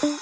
[0.00, 0.21] Hey!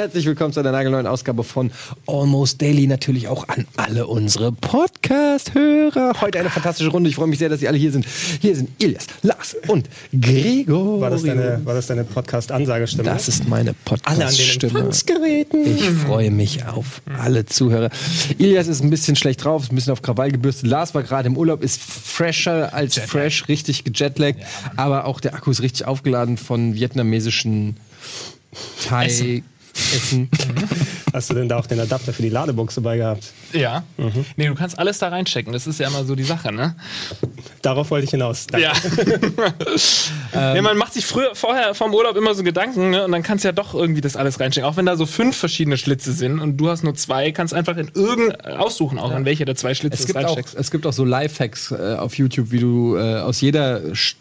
[0.00, 1.70] Herzlich willkommen zu einer nagelneuen Ausgabe von
[2.06, 2.86] Almost Daily.
[2.86, 6.22] Natürlich auch an alle unsere Podcast-Hörer.
[6.22, 7.10] Heute eine fantastische Runde.
[7.10, 8.06] Ich freue mich sehr, dass Sie alle hier sind.
[8.40, 11.02] Hier sind Ilias, Lars und Gregor.
[11.02, 13.04] War das deine, war das deine Podcast-Ansagestimme?
[13.04, 14.88] Das ist meine Podcast-Stimme.
[15.66, 17.90] Ich freue mich auf alle Zuhörer.
[18.38, 20.66] Ilias ist ein bisschen schlecht drauf, ist ein bisschen auf Krawall gebürstet.
[20.66, 24.40] Lars war gerade im Urlaub, ist fresher als fresh, richtig gejetlaggt.
[24.76, 27.76] Aber auch der Akku ist richtig aufgeladen von vietnamesischen
[28.88, 29.44] Thai Essen.
[31.12, 33.32] Hast du denn da auch den Adapter für die Ladebox dabei gehabt?
[33.52, 33.82] Ja.
[34.36, 35.52] Nee, du kannst alles da reinchecken.
[35.52, 36.76] Das ist ja immer so die Sache, ne?
[37.62, 38.46] Darauf wollte ich hinaus.
[38.46, 38.66] Danke.
[40.34, 40.52] Ja.
[40.54, 43.04] nee, man macht sich früher, vorher vom Urlaub immer so Gedanken, ne?
[43.04, 44.68] Und dann kannst du ja doch irgendwie das alles reinchecken.
[44.68, 47.76] Auch wenn da so fünf verschiedene Schlitze sind und du hast nur zwei, kannst einfach
[47.76, 50.86] in irgend aussuchen, auch an welcher der zwei Schlitze Es du gibt, auch, es gibt
[50.86, 54.14] auch so Lifehacks äh, auf YouTube, wie du äh, aus jeder Sch-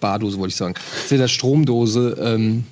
[0.00, 2.64] Bardose, wollte ich sagen, aus jeder Stromdose ähm,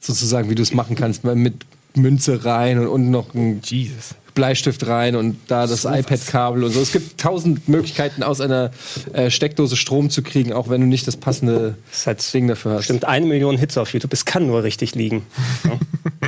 [0.00, 1.54] sozusagen, wie du es machen kannst, mit
[1.94, 4.14] Münze rein und unten noch ein Jesus.
[4.32, 6.80] Bleistift rein und da das iPad-Kabel und so.
[6.80, 8.70] Es gibt tausend Möglichkeiten, aus einer
[9.12, 12.78] äh, Steckdose Strom zu kriegen, auch wenn du nicht das passende Das Ding dafür hast.
[12.78, 14.12] bestimmt eine Million Hits auf YouTube.
[14.12, 15.26] Es kann nur richtig liegen.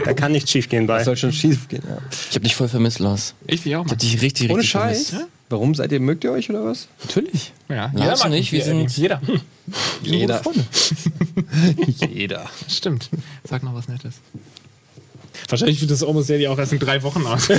[0.05, 0.97] Da kann nichts schief gehen bei.
[0.97, 1.83] Das soll schon schief gehen.
[1.89, 1.99] Ja.
[2.29, 3.35] Ich hab dich voll vermisst, Lars.
[3.47, 3.93] Ich will auch Ich mal.
[3.93, 5.11] hab dich richtig, Ohne richtig Scheiß.
[5.11, 5.31] vermisst.
[5.49, 6.89] Warum seid ihr, mögt ihr euch oder was?
[7.05, 7.53] Natürlich.
[7.69, 7.93] Ja.
[7.95, 9.21] Lars mag und ich, wir sind- jeder.
[10.03, 10.43] Jeder.
[12.09, 12.51] Jeder.
[12.69, 13.11] Stimmt.
[13.49, 14.21] Sag noch was Nettes.
[15.49, 17.49] Wahrscheinlich wird das Almost Daily auch erst in drei Wochen aus.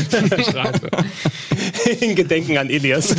[1.99, 3.15] In Gedenken an Elias.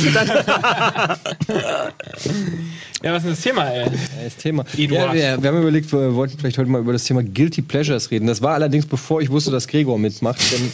[3.03, 3.89] ja, was ist denn das Thema, ey?
[4.23, 4.65] Das Thema.
[4.75, 8.11] Ja, wir, wir haben überlegt, wir wollten vielleicht heute mal über das Thema Guilty Pleasures
[8.11, 8.27] reden.
[8.27, 10.39] Das war allerdings bevor ich wusste, dass Gregor mitmacht.
[10.51, 10.71] Denn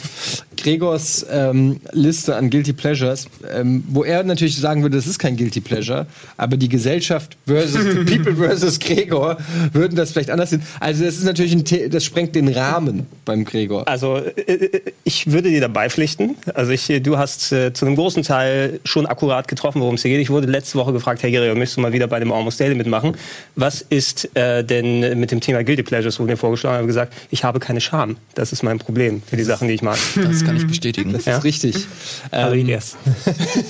[0.56, 5.36] Gregors ähm, Liste an Guilty Pleasures, ähm, wo er natürlich sagen würde, das ist kein
[5.36, 9.38] Guilty Pleasure, aber die Gesellschaft versus the People versus Gregor
[9.72, 10.62] würden das vielleicht anders sehen.
[10.80, 13.81] Also das ist natürlich ein The das sprengt den Rahmen beim Gregor.
[13.86, 16.36] Also äh, ich würde dir dabei pflichten.
[16.54, 20.10] Also ich, du hast äh, zu einem großen Teil schon akkurat getroffen, worum es hier
[20.10, 20.20] geht.
[20.20, 22.74] Ich wurde letzte Woche gefragt, Herr Gregor, möchtest du mal wieder bei dem Almost Daily
[22.74, 23.16] mitmachen?
[23.56, 27.44] Was ist äh, denn mit dem Thema Guilty Pleasures, wurde mir vorgeschlagen, habe gesagt, ich
[27.44, 28.16] habe keine Scham.
[28.34, 29.98] Das ist mein Problem für die Sachen, die ich mag.
[30.16, 31.12] Das kann ich bestätigen.
[31.12, 31.86] Das ist richtig.
[32.30, 32.96] Also Ähm.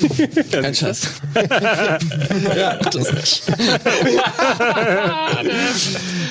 [0.50, 1.08] Kein Scheiß.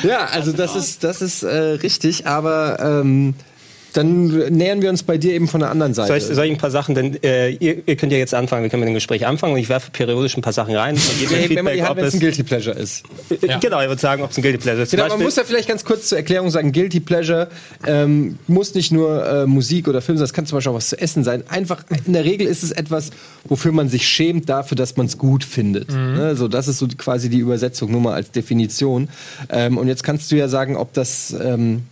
[0.03, 3.33] Ja, also das ist, das ist äh, richtig, aber ähm,
[3.93, 6.07] dann nähern wir uns bei dir eben von der anderen Seite.
[6.07, 8.63] Soll ich, soll ich ein paar Sachen, denn äh, ihr, ihr könnt ja jetzt anfangen,
[8.63, 10.95] wir können mit dem Gespräch anfangen und ich werfe periodisch ein paar Sachen rein.
[11.11, 13.03] Und mir Ja, wenn man die Feedback, wenn es es, ein Guilty Pleasure ist.
[13.41, 13.59] Ja.
[13.59, 14.91] Genau, ich würde sagen, ob es ein Guilty Pleasure ist.
[14.91, 17.49] Genau, man muss ja vielleicht ganz kurz zur Erklärung sagen, Guilty Pleasure
[17.85, 20.89] ähm, muss nicht nur äh, Musik oder Film sein, das kann zum Beispiel auch was
[20.89, 21.43] zu essen sein.
[21.49, 23.11] Einfach, in der Regel ist es etwas,
[23.45, 25.89] wofür man sich schämt dafür, dass man es gut findet.
[25.89, 26.35] Ne?
[26.35, 29.09] So, das ist so quasi die Übersetzung, nur mal als Definition.
[29.49, 31.83] Ähm, und jetzt kannst du ja sagen, ob das ähm,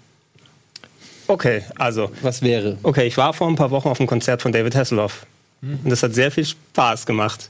[1.30, 2.78] Okay, also was wäre.
[2.82, 5.26] Okay, ich war vor ein paar Wochen auf einem Konzert von David Hasselhoff.
[5.62, 7.50] Und das hat sehr viel Spaß gemacht.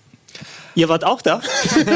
[0.75, 1.41] Ihr wart auch da?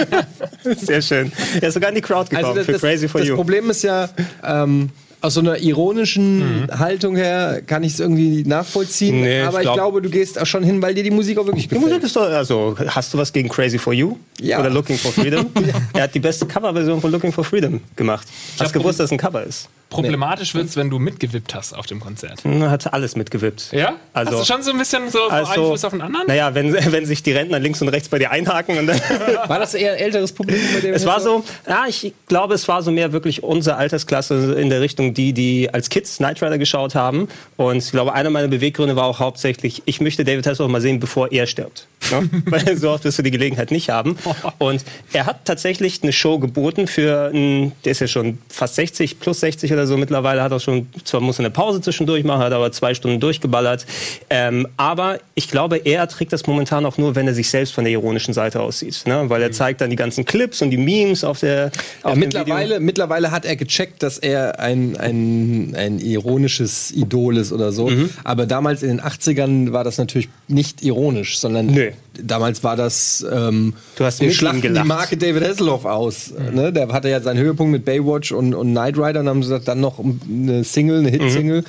[0.78, 1.32] sehr schön.
[1.60, 3.36] Er ist sogar in die Crowd gekommen Also das, für das, Crazy for das You.
[3.36, 4.10] Problem ist ja,
[4.46, 4.90] ähm,
[5.20, 9.22] aus so einer ironischen Haltung her kann ich es irgendwie nachvollziehen.
[9.22, 11.38] Nee, ich aber ich glaub- glaube, du gehst auch schon hin, weil dir die Musik
[11.38, 11.90] auch wirklich Die gefällt.
[11.92, 14.18] Musik ist doch, also, hast du was gegen Crazy for You?
[14.40, 14.60] Ja.
[14.60, 15.46] Oder Looking for Freedom?
[15.94, 18.28] Er hat die beste Coverversion von Looking for Freedom gemacht.
[18.54, 19.70] Hast hab du gewusst, dass es ein Cover ist?
[19.94, 22.44] Problematisch wird's, wenn du mitgewippt hast auf dem Konzert.
[22.44, 23.72] Hm, Hat alles mitgewippt.
[23.72, 23.96] Ja?
[24.14, 26.28] Also- hast du schon so ein bisschen so von einem Fuß auf den anderen?
[26.28, 29.00] Naja, wenn, wenn sich die Rentner links und rechts bei dir einhaken und dann
[29.48, 30.94] War das eher ein älteres Publikum bei dem?
[30.94, 34.82] Es war so, ja, ich glaube, es war so mehr wirklich unsere Altersklasse in der
[34.82, 37.28] Richtung die, die als Kids Knight Rider geschaut haben.
[37.58, 41.00] Und ich glaube, einer meiner Beweggründe war auch hauptsächlich, ich möchte David Hasselhoff mal sehen,
[41.00, 41.88] bevor er stirbt.
[42.12, 42.30] Ne?
[42.46, 44.18] Weil so oft wirst du die Gelegenheit nicht haben.
[44.58, 44.84] Und
[45.14, 49.40] er hat tatsächlich eine Show geboten für, einen, der ist ja schon fast 60, plus
[49.40, 52.54] 60 oder so mittlerweile, hat auch schon, zwar muss er eine Pause zwischendurch machen, hat
[52.54, 53.86] aber zwei Stunden durchgeballert.
[54.30, 57.84] Ähm, aber ich glaube, er trägt das momentan auch nur, wenn er sich selbst von
[57.84, 59.04] der ironischen Seite aussieht.
[59.06, 59.30] Ne?
[59.30, 61.72] Weil er zeigt dann die ganzen Clips und die Memes auf der
[62.04, 67.52] auf Ja, mittlerweile, mittlerweile hat er gecheckt, dass er ein, ein, ein ironisches Idol ist
[67.52, 67.88] oder so.
[67.88, 68.10] Mhm.
[68.24, 71.92] Aber damals in den 80ern war das natürlich nicht ironisch, sondern Nö.
[72.22, 74.70] Damals war das, ähm, Du hast wir schlachten die.
[74.84, 76.34] Marke David Hasselhoff aus.
[76.54, 76.72] Ne?
[76.74, 79.80] Der hatte ja seinen Höhepunkt mit Baywatch und, und Knight Rider und haben gesagt, dann
[79.82, 81.62] noch eine Single, eine Hit-Single.
[81.62, 81.66] Mhm.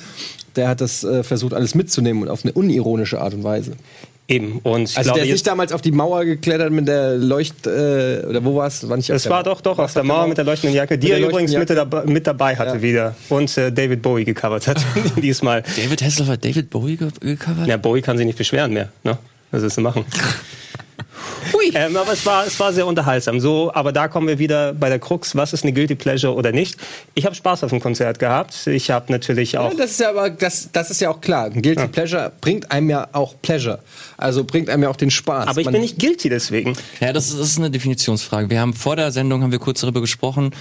[0.55, 3.73] Der hat das äh, versucht, alles mitzunehmen und auf eine unironische Art und Weise.
[4.27, 4.59] Eben.
[4.63, 7.67] Und ich Also glaube, der ist nicht damals auf die Mauer geklettert mit der Leucht...
[7.67, 8.87] Äh, oder wo war es?
[8.89, 11.19] War nicht der war doch doch auf der Mauer mit der leuchtenden Jacke, die der
[11.19, 12.81] er übrigens mit, dabei- mit dabei hatte Ja.
[12.81, 13.15] wieder.
[13.29, 14.83] Und äh, David Bowie gecovert hat
[15.21, 15.61] diesmal.
[15.77, 17.67] David Hasselhoff hat David Bowie ge gecovert?
[17.67, 18.89] Ja, Bowie kann sich nicht beschweren mehr.
[19.03, 19.19] Ne?
[19.55, 20.05] Was willst du machen?
[21.73, 23.39] Ähm, aber es war, es war sehr unterhaltsam.
[23.39, 26.51] So, aber da kommen wir wieder bei der Krux, was ist eine Guilty Pleasure oder
[26.51, 26.77] nicht.
[27.15, 28.67] Ich habe Spaß auf dem Konzert gehabt.
[28.67, 29.71] Ich habe natürlich auch...
[29.71, 31.45] Ja, das ist ja aber das, das ist ja auch klar.
[31.45, 33.79] Ein Guilty Pleasure bringt einem ja auch Pleasure.
[34.17, 35.47] Also bringt einem ja auch den Spaß.
[35.47, 36.75] aber ich Man- bin nicht guilty deswegen.
[36.99, 38.49] Ja, das ist, das ist eine Definitionsfrage.
[38.49, 40.51] Wir haben vor der Sendung haben wir kurz darüber gesprochen.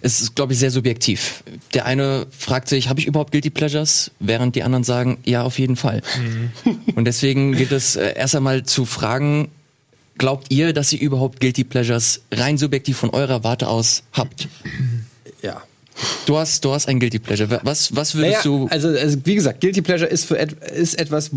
[0.00, 1.42] Es ist, glaube ich, sehr subjektiv.
[1.74, 4.10] Der eine fragt sich, habe ich überhaupt Guilty Pleasures?
[4.20, 6.02] Während die anderen sagen, ja, auf jeden Fall.
[6.94, 9.50] Und deswegen gilt es äh, erst einmal zu fragen,
[10.16, 14.48] glaubt ihr, dass ihr überhaupt Guilty Pleasures rein subjektiv von eurer Warte aus habt?
[15.42, 15.62] Ja.
[16.26, 17.60] Du hast, du hast ein Guilty Pleasure.
[17.64, 18.68] Was, was würdest Naja, du...
[18.70, 21.30] also, also wie gesagt, Guilty Pleasure ist, für et, ist etwas,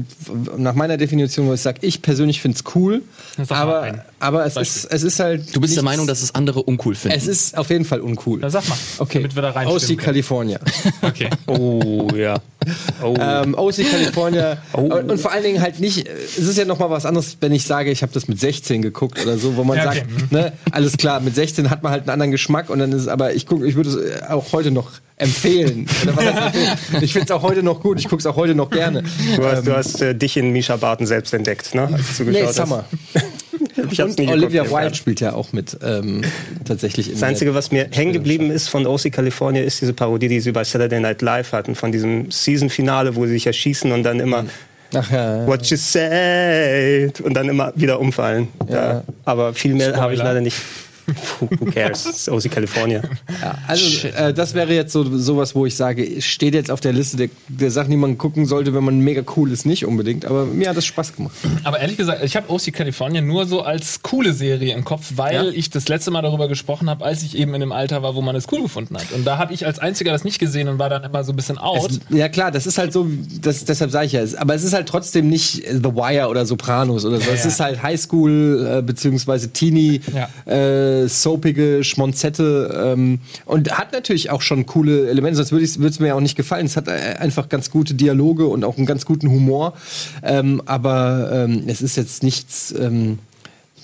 [0.57, 3.01] nach meiner Definition, wo ich sage, ich persönlich finde es cool,
[3.37, 5.55] Sag mal aber, aber es, ist, es ist halt.
[5.55, 7.17] Du bist der Meinung, dass es andere uncool finden.
[7.17, 8.39] Es ist auf jeden Fall uncool.
[8.41, 9.19] Na, sag mal, Okay.
[9.19, 10.05] damit wir da OC reinstimmen können.
[10.05, 10.59] California.
[11.01, 11.29] Okay.
[11.47, 12.39] Oh, ja.
[13.03, 13.15] Oh.
[13.19, 14.57] ähm, OC California.
[14.73, 17.63] und, und vor allen Dingen halt nicht, es ist ja nochmal was anderes, wenn ich
[17.65, 20.03] sage, ich habe das mit 16 geguckt oder so, wo man Ja, okay.
[20.19, 23.03] sagt, ne, alles klar, mit 16 hat man halt einen anderen Geschmack und dann ist
[23.03, 25.87] es, aber ich gucke, ich würde es auch heute noch empfehlen.
[27.01, 29.03] Ich finde es auch heute noch gut, ich gucke es auch heute noch gerne.
[29.35, 31.89] Du hast, du hast äh, dich in Misha Barton selbst entdeckt, ne?
[31.91, 32.85] Als du Nee, Summer.
[33.91, 36.23] Ich hab's Und nie Olivia Wilde spielt ja auch mit, ähm,
[36.65, 40.27] tatsächlich in Das Einzige, was mir hängen geblieben ist von OC California, ist diese Parodie,
[40.27, 44.03] die sie bei Saturday Night Live hatten, von diesem Season-Finale, wo sie sich erschießen und
[44.03, 44.45] dann immer
[44.93, 45.47] Ach ja.
[45.47, 48.49] What you said und dann immer wieder umfallen.
[48.69, 49.03] Ja.
[49.23, 50.57] Aber viel mehr habe ich leider nicht.
[51.39, 52.03] Who cares?
[52.03, 53.01] Das ist OC California.
[53.41, 56.93] Ja, also äh, das wäre jetzt so sowas, wo ich sage, steht jetzt auf der
[56.93, 60.25] Liste der, der Sachen, die man gucken sollte, wenn man mega cool ist, nicht unbedingt.
[60.25, 61.35] Aber mir hat das Spaß gemacht.
[61.63, 65.53] Aber ehrlich gesagt, ich habe OC California nur so als coole Serie im Kopf, weil
[65.55, 68.21] ich das letzte Mal darüber gesprochen habe, als ich eben in dem Alter war, wo
[68.21, 69.11] man es cool gefunden hat.
[69.13, 71.35] Und da habe ich als Einziger das nicht gesehen und war dann immer so ein
[71.35, 71.91] bisschen out.
[71.91, 73.07] Es, ja klar, das ist halt so,
[73.41, 76.45] das, deshalb sage ich ja, es- aber es ist halt trotzdem nicht The Wire oder
[76.45, 77.29] Sopranos oder so.
[77.31, 77.47] es ja.
[77.49, 80.29] ist halt Highschool äh, beziehungsweise Teenie, Ja.
[81.07, 86.21] Soapige Schmonzette ähm, und hat natürlich auch schon coole Elemente, sonst würde es mir auch
[86.21, 86.65] nicht gefallen.
[86.65, 89.73] Es hat äh, einfach ganz gute Dialoge und auch einen ganz guten Humor,
[90.23, 92.73] ähm, aber ähm, es ist jetzt nichts...
[92.77, 93.19] Ähm,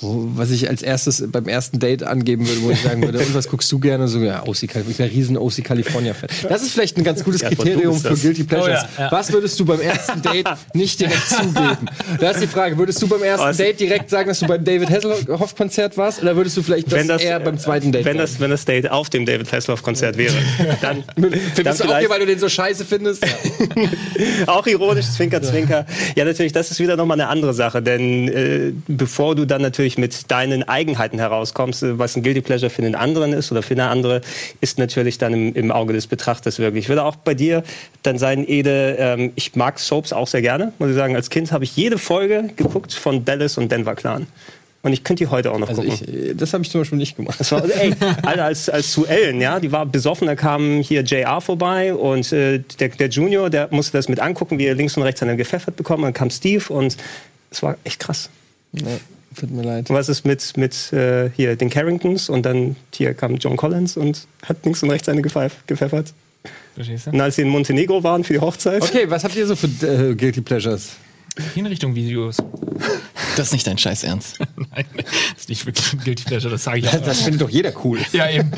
[0.01, 3.47] was ich als erstes beim ersten Date angeben würde, wo ich sagen würde, und was
[3.47, 4.07] guckst du gerne?
[4.07, 4.91] So, ja, OC California.
[4.91, 6.29] Ich bin ein riesen OC California-Fan.
[6.49, 8.21] Das ist vielleicht ein ganz gutes Ja, Kriterium für das.
[8.21, 8.83] Guilty Pleasures.
[8.83, 9.11] Oh ja, ja.
[9.11, 11.87] Was würdest du beim ersten Date nicht direkt zugeben?
[12.19, 13.57] Da ist die Frage, würdest du beim ersten Was?
[13.57, 16.21] Date direkt sagen, dass du beim David Hasselhoff-Konzert warst?
[16.21, 18.31] Oder würdest du vielleicht das, eher beim zweiten Date wenn sagen?
[18.31, 20.33] das, wenn das Date auf dem David Hasselhoff-Konzert wäre,
[20.81, 23.25] dann, dann Findest du auch hier, weil du den so scheiße findest?
[24.47, 25.85] Auch ironisch, Zwinker, Zwinker.
[26.15, 29.86] Ja, natürlich, das ist wieder nochmal eine andere Sache, denn äh, bevor du dann natürlich
[29.97, 33.75] mit deinen Eigenheiten herauskommst, äh, was ein Guilty Pleasure für den anderen ist oder für
[33.75, 34.21] eine andere,
[34.59, 36.85] ist natürlich dann im, im Auge des Betrachters wirklich.
[36.85, 37.63] Ich würde auch bei dir
[38.03, 41.15] dann sein, Ede, ähm, ich mag Soaps auch sehr gerne, muss ich sagen.
[41.15, 44.27] Als Kind habe ich jede Folge geguckt von Dallas und Denver Clan.
[44.83, 46.29] Und ich könnte die heute auch noch Also gucken.
[46.31, 47.39] ich, das habe ich zum Beispiel nicht gemacht.
[47.39, 47.93] Das war, ey,
[48.23, 52.31] Alter, als, als zu Ellen, ja, die war besoffen, da kam hier JR vorbei und
[52.31, 55.35] äh, der, der Junior, der musste das mit angucken, wie er links und rechts einen
[55.35, 56.03] gepfeffert bekommen.
[56.03, 56.95] Dann kam Steve und
[57.49, 58.29] es war echt krass.
[58.71, 58.83] Nee,
[59.39, 59.89] tut mir leid.
[59.89, 63.95] Und was ist mit, mit äh, hier den Carringtons und dann hier kam John Collins
[63.97, 66.13] und hat links und rechts eine gepfeif- gepfeffert.
[66.75, 67.11] Verstehst du?
[67.11, 69.67] Und als sie in Montenegro waren für die Hochzeit, Okay, was habt ihr so für
[69.85, 70.91] äh, Guilty Pleasures?
[71.55, 72.37] Hinrichtung-Videos.
[73.35, 74.39] Das ist nicht dein Scheiß Ernst.
[74.55, 76.97] Nein, das ist nicht wirklich ein Guilty Pleasure, das sage ich auch.
[77.01, 77.99] Das findet doch jeder cool.
[78.11, 78.51] Ja, eben.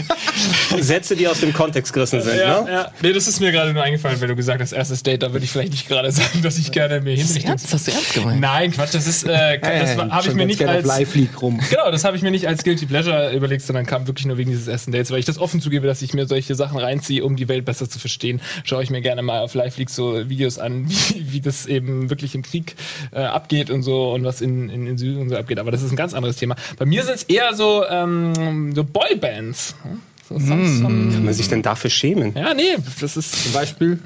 [0.80, 2.38] Sätze, die aus dem Kontext gerissen sind.
[2.38, 2.72] Ja, ne?
[2.72, 2.92] ja.
[3.02, 5.44] Nee, das ist mir gerade nur eingefallen, weil du gesagt hast, erstes Date, da würde
[5.44, 7.50] ich vielleicht nicht gerade sagen, dass ich gerne mir hinrichten.
[7.50, 7.74] Ernst?
[7.74, 8.40] Hast du ernst gemeint?
[8.40, 10.86] Nein, Quatsch, das ist, äh, das habe ich mir nicht als.
[10.86, 11.60] auf Live League rum.
[11.70, 14.50] Genau, das habe ich mir nicht als Guilty Pleasure überlegt, sondern kam wirklich nur wegen
[14.50, 17.36] dieses ersten Dates, weil ich das offen zugebe, dass ich mir solche Sachen reinziehe, um
[17.36, 18.42] die Welt besser zu verstehen.
[18.64, 22.10] Schaue ich mir gerne mal auf Live League so Videos an, wie, wie das eben
[22.10, 22.69] wirklich im Krieg
[23.12, 25.60] äh, abgeht und so und was in, in, in Syrien so abgeht.
[25.60, 26.56] Aber das ist ein ganz anderes Thema.
[26.78, 29.76] Bei mir sind es eher so, ähm, so Boybands.
[29.84, 30.00] hm?
[30.28, 32.34] So Songs von- Kann man sich denn dafür schämen?
[32.36, 33.98] Ja, nee, das ist Zum Beispiel.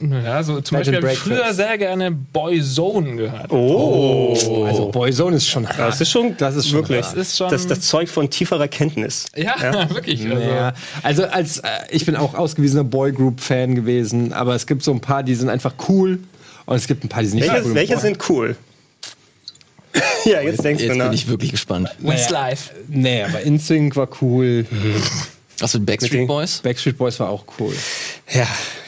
[0.00, 3.52] ja, so zum Bed and Beispiel habe ich früher sehr gerne Boyzone gehört.
[3.52, 7.16] Oh, Also Boyzone ist schon das ist schon, Das ist schon wirklich, hart.
[7.16, 9.26] Das ist schon- das, das Zeug von tieferer Kenntnis.
[9.36, 10.28] Ja, wirklich.
[10.28, 10.72] Also, Ja,
[11.04, 15.22] also als äh, ich bin auch ausgewiesener Boygroup-Fan gewesen, aber es gibt so ein paar,
[15.22, 16.18] die sind einfach cool
[16.66, 17.74] und es gibt ein paar, die sind nicht Welche, cool.
[17.74, 18.56] welche sind cool?
[20.24, 21.12] ja, jetzt denkst Jetzt du bin nach.
[21.12, 21.88] ich wirklich gespannt.
[22.00, 22.72] Westlife.
[22.88, 24.66] Nee, aber InSync war cool.
[25.60, 26.58] Was mit Backstreet Boys?
[26.62, 27.72] Backstreet Boys war auch cool.
[28.32, 28.46] Ja,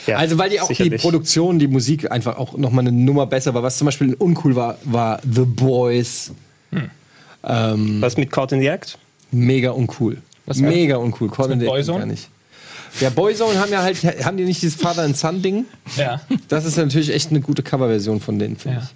[0.08, 0.94] Ja, also weil die auch sicherlich.
[0.94, 3.62] die Produktion, die Musik einfach auch noch mal eine Nummer besser war.
[3.62, 6.32] Was zum Beispiel uncool war, war The Boys.
[7.44, 8.98] Ähm, Was mit Caught in the Act?
[9.30, 10.16] mega uncool.
[10.46, 11.28] Was war- mega uncool.
[11.28, 11.98] Mit in the Act Boyzone?
[12.00, 12.28] gar nicht.
[13.00, 15.64] Ja, Boyzone haben ja halt, haben die nicht dieses Father and Son Ding?
[15.96, 16.20] Ja.
[16.48, 18.82] Das ist natürlich echt eine gute Coverversion von denen, finde Ja.
[18.84, 18.94] ich.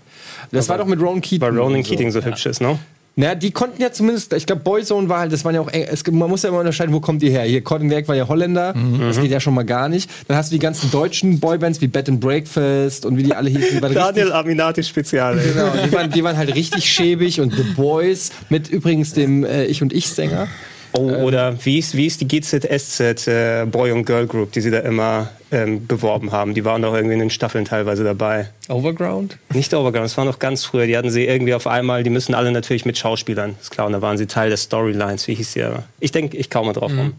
[0.52, 1.40] Das war doch mit Ronan Keating.
[1.42, 1.88] Weil Ronan so.
[1.90, 2.78] Keating so hübsch ist, ne?
[3.16, 6.06] Naja, die konnten ja zumindest, ich glaube, Boyzone war halt, das waren ja auch, es,
[6.06, 7.42] man muss ja immer unterscheiden, wo kommt die her?
[7.42, 10.08] Hier, Cotton Werk war ja Holländer, das geht ja schon mal gar nicht.
[10.28, 13.50] Dann hast du die ganzen deutschen Boybands wie Bed and Breakfast und wie die alle
[13.50, 13.80] hießen.
[13.82, 15.36] Die Daniel Aminati Spezial.
[15.38, 19.64] genau, die waren, die waren halt richtig schäbig und The Boys mit übrigens dem äh,
[19.64, 20.46] Ich und Ich-Sänger.
[20.92, 24.70] Oh, oder wie ist, wie ist die GZSZ äh, Boy und Girl Group, die sie
[24.70, 26.54] da immer ähm, beworben haben?
[26.54, 28.48] Die waren doch irgendwie in den Staffeln teilweise dabei.
[28.68, 29.38] Overground?
[29.54, 30.86] Nicht Overground, das war noch ganz früher.
[30.86, 33.92] Die hatten sie irgendwie auf einmal, die müssen alle natürlich mit Schauspielern, ist klar, und
[33.92, 35.28] da waren sie Teil der Storylines.
[35.28, 35.84] Wie hieß die aber?
[36.00, 37.14] Ich denke, ich kaufe mal drauf rum.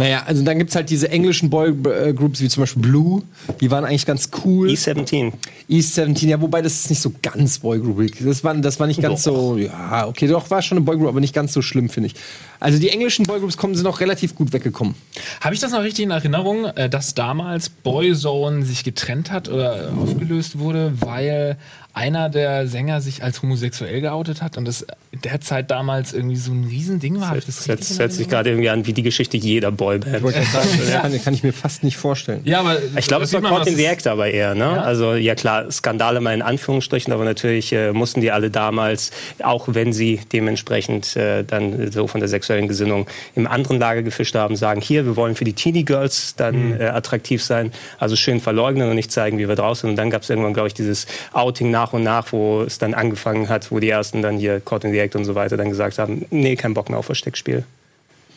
[0.00, 3.22] Naja, also dann gibt's halt diese englischen Boy-Groups wie zum Beispiel Blue,
[3.60, 4.70] die waren eigentlich ganz cool.
[4.70, 5.30] E17.
[5.68, 8.16] East 17, ja, wobei das ist nicht so ganz Boygroupig.
[8.24, 11.20] Das war, das war nicht ganz so, ja, okay, doch, war schon eine Boygroup, aber
[11.20, 12.14] nicht ganz so schlimm, finde ich.
[12.60, 14.94] Also die englischen Boygroups kommen, sind auch relativ gut weggekommen.
[15.42, 19.90] Habe ich das noch richtig in Erinnerung, äh, dass damals Boyzone sich getrennt hat oder
[19.90, 21.58] äh, aufgelöst wurde, weil
[21.92, 26.36] einer der Sänger sich als homosexuell geoutet hat und das in der Zeit damals irgendwie
[26.36, 27.36] so ein Riesending war?
[27.36, 30.22] Ich das Das hört, sich gerade irgendwie an wie die Geschichte jeder Boyband.
[30.24, 32.42] Das kann, kann ich mir fast nicht vorstellen.
[32.44, 34.80] Ja, aber Ich glaube, es war was the Act aber eher, ne?
[34.82, 39.10] Also, ja klar, Skandale mal in Anführungsstrichen, aber natürlich äh, mussten die alle damals,
[39.42, 44.34] auch wenn sie dementsprechend äh, dann so von der sexuellen Gesinnung im anderen Lager gefischt
[44.36, 48.40] haben, sagen, hier, wir wollen für die Teenie Girls dann äh, attraktiv sein, also schön
[48.40, 49.90] verleugnen und nicht zeigen, wie wir draußen sind.
[49.90, 52.94] Und dann gab es irgendwann, glaube ich, dieses Outing nach und nach, wo es dann
[52.94, 55.68] angefangen hat, wo die ersten dann hier Caught in the Act und so weiter dann
[55.70, 57.64] gesagt haben, nee, kein Bock mehr auf Versteckspiel.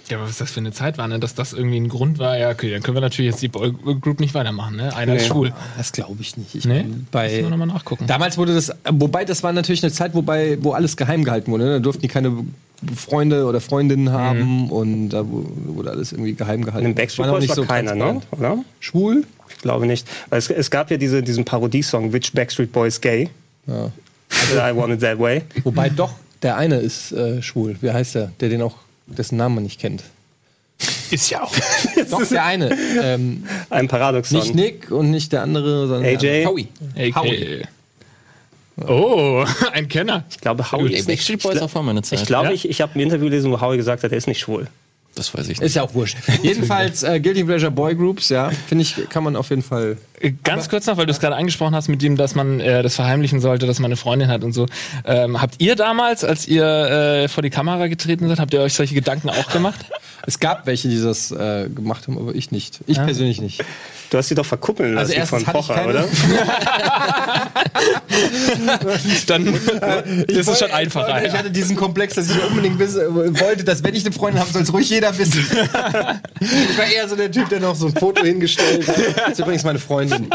[0.09, 1.17] Ja, aber was das für eine Zeit war, ne?
[1.17, 4.19] dass das irgendwie ein Grund war, ja, okay, dann können wir natürlich jetzt die Boygroup
[4.19, 4.93] nicht weitermachen, ne?
[4.93, 5.27] Einer ist Nee.
[5.29, 5.53] schwul.
[5.77, 6.53] Das glaube ich nicht.
[6.55, 6.83] Ich Nee?
[7.11, 8.05] bei Müssen wir nochmal nachgucken.
[8.05, 11.63] Damals wurde das, wobei das war natürlich eine Zeit, wobei, wo alles geheim gehalten wurde.
[11.63, 11.69] Ne?
[11.75, 12.33] Da durften die keine
[12.97, 16.85] Freunde oder Freundinnen haben und da wu- wurde alles irgendwie geheim gehalten.
[16.87, 18.21] In den Backstreet War noch Boys nicht war so keiner, ne?
[18.31, 18.57] oder?
[18.81, 19.23] Schwul?
[19.49, 20.07] Ich glaube nicht.
[20.29, 23.29] Weil es, es gab ja diese, diesen Parodiesong, Which Backstreet Boys Gay?
[23.67, 23.91] Ja.
[24.29, 25.43] Also, I Want It That Way.
[25.63, 27.77] Wobei doch, der eine ist äh, schwul.
[27.81, 28.31] Wie heißt der?
[28.39, 28.75] Der den auch,
[29.07, 30.03] dessen Namen man nicht kennt.
[31.11, 31.53] Ist ja auch.
[32.09, 32.75] Doch, der eine.
[33.01, 34.39] ähm, Ein Paradoxon.
[34.39, 36.17] nicht Nick und nicht der andere, sondern AJ?
[36.17, 36.51] Der andere.
[36.51, 36.67] Howie.
[36.97, 37.63] Okay.
[38.87, 40.25] Oh, ein Kenner.
[40.31, 41.19] Ich glaube, Howie ist nicht.
[41.19, 42.19] Backstreet Boys auch vor meiner Zeit.
[42.21, 42.53] Ich glaube, Ja?
[42.53, 44.67] ich, ich habe ein Interview gelesen, wo Howie gesagt hat, er ist nicht schwul.
[45.15, 45.61] Das weiß ich nicht.
[45.61, 46.17] Ist ja auch wurscht.
[46.41, 49.97] Jedenfalls äh, Guilty Pleasure Boy Groups, ja, finde ich, kann man auf jeden Fall.
[50.43, 52.95] Ganz kurz noch, weil du es gerade angesprochen hast mit dem, dass man äh, das
[52.95, 54.65] verheimlichen sollte, dass man eine Freundin hat und so.
[55.05, 58.73] Ähm, habt ihr damals, als ihr äh, vor die Kamera getreten seid, habt ihr euch
[58.73, 59.85] solche Gedanken auch gemacht?
[60.25, 62.79] Es gab welche, die das äh, gemacht haben, aber ich nicht.
[62.87, 63.61] Ich persönlich nicht.
[64.09, 66.07] Du hast sie doch verkuppeln lassen Also von Pocher, oder?
[69.27, 69.47] Dann
[70.27, 71.23] ist es schon einfacher.
[71.25, 71.39] Ich Ja.
[71.39, 73.01] hatte diesen Komplex, dass ich unbedingt wissen,
[73.39, 75.45] wollte, dass wenn ich eine Freundin habe, soll es ruhig jeder wissen.
[76.39, 78.97] ich war eher so der Typ, der noch so ein Foto hingestellt hat.
[79.17, 80.29] Das ist übrigens meine Freundin.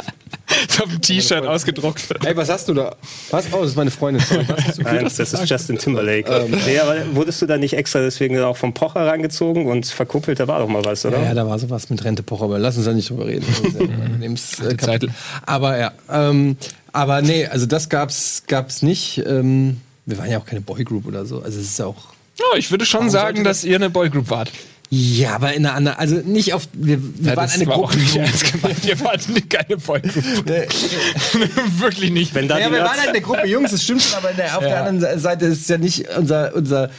[0.67, 2.03] Ist auf dem T-Shirt ausgedruckt.
[2.25, 2.97] Ey, was hast du da?
[3.31, 3.47] Was?
[3.53, 4.23] Oh, das ist meine Freundin.
[4.25, 4.47] Sorry?
[4.79, 6.31] Nein, das ist Justin Timberlake.
[6.31, 6.51] Ähm.
[6.67, 10.41] nee, aber wurdest du da nicht extra deswegen auch vom Pocher rangezogen und verkuppelt?
[10.41, 11.23] Da war doch mal was, oder?
[11.23, 13.45] Ja, da war sowas mit Rente Pocher, aber lass uns da nicht drüber reden.
[13.79, 14.99] Ja äh.
[15.45, 16.57] Aber ja, ähm,
[16.93, 19.23] aber nee, also das gab's, gab's nicht.
[19.27, 21.43] Ähm, wir waren ja auch keine Boygroup oder so.
[21.43, 21.97] Also es ist auch.
[22.39, 24.51] Ja, ich würde schon sagen, dass ihr eine Boygroup wart.
[24.91, 26.67] Ja, aber in einer anderen, also nicht auf.
[26.73, 27.89] Wir, wir Ja, waren eine war Gruppe.
[27.89, 28.83] auch nicht ernst gemeint.
[28.87, 30.25] Ihr wart keine Boygroup.
[31.79, 32.35] Wirklich nicht.
[32.35, 34.61] Wenn da Ja, wir waren halt eine Gruppe Jungs, das stimmt schon, aber der, auf
[34.61, 34.85] der Ja.
[34.85, 36.91] anderen Seite ist es ja nicht unser, unser,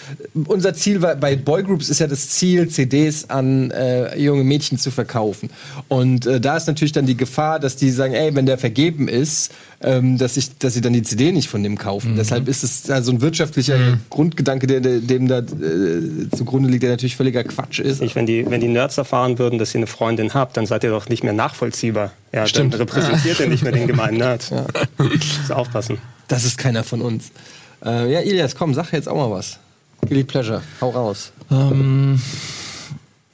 [0.45, 4.91] unser Ziel, war, bei Boygroups ist ja das Ziel, CDs an äh, junge Mädchen zu
[4.91, 5.49] verkaufen.
[5.87, 9.07] Und äh, da ist natürlich dann die Gefahr, dass die sagen, ey, wenn der vergeben
[9.07, 9.51] ist,
[9.81, 12.15] ähm, dass, ich, dass sie dann die CD nicht von dem kaufen.
[12.17, 16.89] Deshalb ist es so ein wirtschaftlicher Grundgedanke, der, der dem da äh, zugrunde liegt, der
[16.89, 18.01] natürlich völliger Quatsch ist.
[18.01, 20.83] Ich, wenn, die, wenn die Nerds erfahren würden, dass ihr eine Freundin habt, dann seid
[20.83, 22.11] ihr doch nicht mehr nachvollziehbar.
[22.33, 22.73] Ja, Stimmt.
[22.73, 24.51] Dann repräsentiert ihr nicht mehr den gemeinen Nerd.
[24.97, 25.97] Muss aufpassen.
[26.27, 27.31] Das ist keiner von uns.
[27.85, 29.59] Äh, ja, Ilias, komm, sag jetzt auch mal was.
[30.01, 31.31] Guilty Pleasure, hau raus.
[31.51, 32.21] Ähm,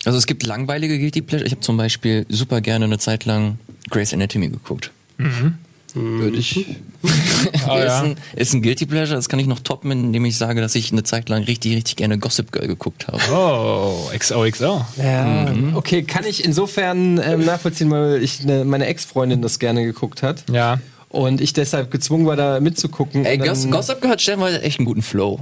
[0.03, 1.47] also es gibt langweilige Guilty Pleasure.
[1.47, 3.57] Ich habe zum Beispiel super gerne eine Zeit lang
[3.89, 4.91] Grey's Anatomy geguckt.
[5.95, 6.65] Würde ich.
[7.67, 8.01] Oh, ist, ja.
[8.01, 10.91] ein, ist ein Guilty Pleasure, das kann ich noch toppen, indem ich sage, dass ich
[10.91, 13.19] eine Zeit lang richtig, richtig gerne Gossip Girl geguckt habe.
[13.31, 14.85] Oh, XOXO.
[14.97, 20.23] Ja, okay, kann ich insofern ähm, nachvollziehen, weil ich ne, meine Ex-Freundin das gerne geguckt
[20.23, 20.43] hat.
[20.49, 20.79] Ja.
[21.15, 23.23] Und ich deshalb gezwungen war, da mitzugucken.
[23.25, 25.39] Ey, dann- Goss, Gossip gehört stellenweise echt einen guten Flow.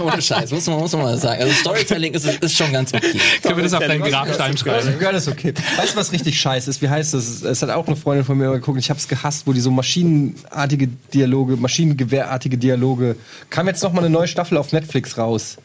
[0.00, 1.42] Ohne Scheiß, muss man, muss man mal sagen.
[1.42, 3.18] Also Storytelling ist, ist schon ganz okay.
[3.42, 4.94] Können wir das auf deinen Grabstein schreiben?
[5.00, 5.52] Ja, das ist okay.
[5.76, 6.80] Weißt du, was richtig scheiße ist?
[6.80, 7.42] Wie heißt das?
[7.42, 8.78] Es hat auch eine Freundin von mir mal geguckt.
[8.78, 13.16] Ich habe es gehasst, wo die so maschinenartige Dialoge, maschinengewehrartige Dialoge.
[13.50, 15.56] Kam jetzt noch mal eine neue Staffel auf Netflix raus.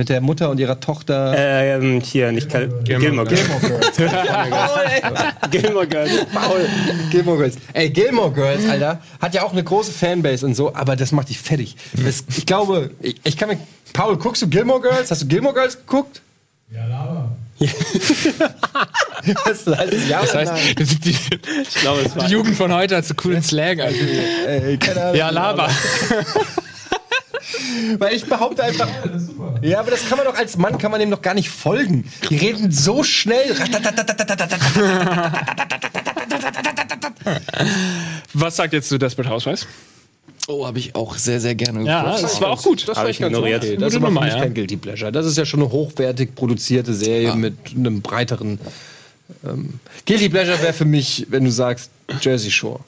[0.00, 1.34] Mit der Mutter und ihrer Tochter.
[1.36, 3.42] Ähm, hier, nicht Kal Gilmore Girls.
[5.50, 6.10] Gilmore Girls.
[6.32, 6.66] Paul.
[7.10, 7.56] Gilmore Girls.
[7.74, 11.28] Ey, Gilmore Girls, Alter, hat ja auch eine große Fanbase und so, aber das macht
[11.28, 11.76] dich fertig.
[12.02, 13.58] Das, ich glaube, ich, ich kann mir.
[13.92, 15.10] Paul, guckst du Gilmore Girls?
[15.10, 16.22] Hast du Gilmore Girls geguckt?
[16.72, 17.28] Ja, Lava.
[19.44, 20.52] das heißt, ja, Das heißt,
[21.04, 23.82] die, Ich glaube, es war die Jugend von heute hat so coolen Slang.
[23.82, 23.98] Also.
[24.46, 25.16] Ey, keine Ahnung.
[25.16, 25.68] Ja, Lava.
[27.98, 28.88] Weil ich behaupte einfach.
[29.62, 32.10] Ja, aber das kann man doch als Mann kann man dem doch gar nicht folgen.
[32.28, 33.54] Die reden so schnell.
[38.34, 39.66] Was sagt jetzt zu Desperate Housewives?
[40.48, 42.22] Oh, habe ich auch sehr, sehr gerne Ja, geguckt.
[42.24, 42.88] das war auch gut.
[42.88, 43.62] Das war ich ganz ignoriert.
[43.62, 43.76] Okay.
[43.76, 44.40] Das ist aber für Nummer, mich ja.
[44.40, 45.12] kein Guilty Pleasure.
[45.12, 48.58] Das ist ja schon eine hochwertig produzierte Serie mit einem breiteren.
[49.46, 49.74] Ähm,
[50.06, 51.90] Guilty Pleasure wäre für mich, wenn du sagst
[52.20, 52.80] Jersey Shore.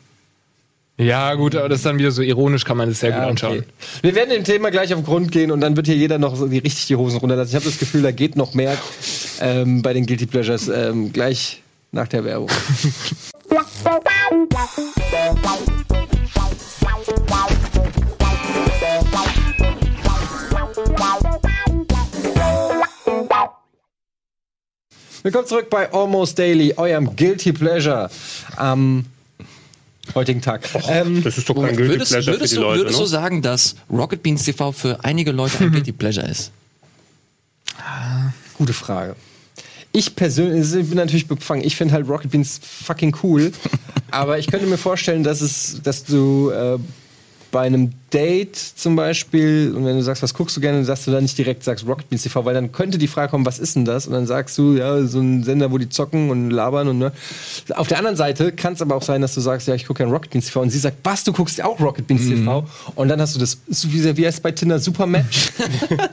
[0.98, 3.58] Ja, gut, aber das ist dann wieder so ironisch, kann man das sehr gut anschauen.
[3.58, 3.66] okay.
[4.02, 6.36] Wir werden dem Thema gleich auf den Grund gehen und dann wird hier jeder noch
[6.36, 7.50] so die richtig die Hosen runterlassen.
[7.50, 8.76] Ich habe das Gefühl, da geht noch mehr
[9.40, 12.50] ähm, bei den Guilty Pleasures ähm, gleich nach der Werbung.
[25.22, 28.10] Willkommen zurück bei Almost Daily, eurem Guilty Pleasure
[28.56, 29.06] am
[30.14, 30.68] heutigen Tag.
[30.88, 33.02] Ähm, Das ist doch kein Guilty Würdest, Pleasure für würdest, die du, Leute, würdest du
[33.02, 33.08] ne?
[33.08, 36.50] sagen, dass Rocket Beans TV für einige Leute ein Guilty Pleasure ist?
[38.54, 39.16] Gute Frage.
[39.92, 41.62] Ich persönlich ich bin natürlich befangen.
[41.64, 43.52] Ich finde halt Rocket Beans fucking cool.
[44.10, 46.78] aber ich könnte mir vorstellen, dass es, dass du äh,
[47.50, 51.10] bei einem Date zum Beispiel, und wenn du sagst, was guckst du gerne, dass du
[51.10, 53.74] dann nicht direkt sagst Rocket Beans TV, weil dann könnte die Frage kommen, was ist
[53.76, 54.06] denn das?
[54.06, 57.12] Und dann sagst du, ja, so ein Sender, wo die zocken und labern und ne.
[57.74, 59.98] Auf der anderen Seite kann es aber auch sein, dass du sagst, ja, ich gucke
[59.98, 62.66] gerne Rocket Beans TV und sie sagt, was, du guckst auch Rocket Beans TV?
[62.94, 65.50] Und dann hast du das, wie, wie heißt es bei Tinder, Super Match?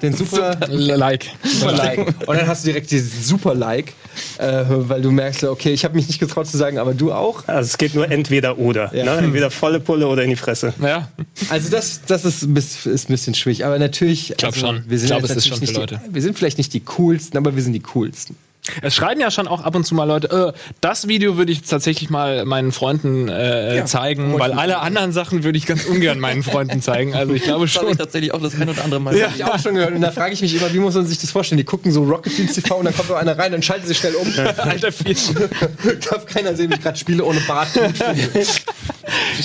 [0.02, 1.26] Den Super, Like.
[1.44, 2.00] Super Like.
[2.28, 3.94] Und dann hast du direkt dieses Super Like,
[4.38, 7.48] äh, weil du merkst, okay, ich habe mich nicht getraut zu sagen, aber du auch.
[7.48, 8.94] Also es geht nur entweder oder.
[8.96, 9.04] Ja.
[9.06, 9.18] Ne?
[9.26, 10.74] Entweder volle Pulle oder in die Fresse.
[10.82, 11.10] Ja,
[11.50, 14.32] Also das, das ist, ein bisschen- ist ein bisschen schwierig, aber natürlich.
[14.32, 14.84] Ich glaub schon.
[14.88, 16.02] Wir sind Ich glaub, es ist schon für die, Leute.
[16.10, 18.36] Wir sind vielleicht nicht die coolsten, aber wir sind die coolsten.
[18.82, 21.60] Es schreiben ja schon auch ab und zu mal Leute, äh, das Video würde ich
[21.60, 26.20] jetzt tatsächlich mal meinen Freunden äh, zeigen, weil alle anderen Sachen würde ich ganz ungern
[26.20, 27.14] meinen Freunden zeigen.
[27.16, 27.92] Also ich glaube Das habe schon.
[27.94, 29.94] ich tatsächlich auch das ein oder andere Mal Das habe ich auch schon gehört.
[29.94, 31.58] Und da frage ich mich immer, wie muss man sich das vorstellen?
[31.58, 33.98] Die gucken so Rocket Beans TV und dann kommt so einer rein und schaltet sich
[33.98, 34.28] schnell um.
[34.58, 35.16] Alter, viel.
[36.10, 37.68] Darf keiner sehen, wie ich gerade spiele ohne Bart.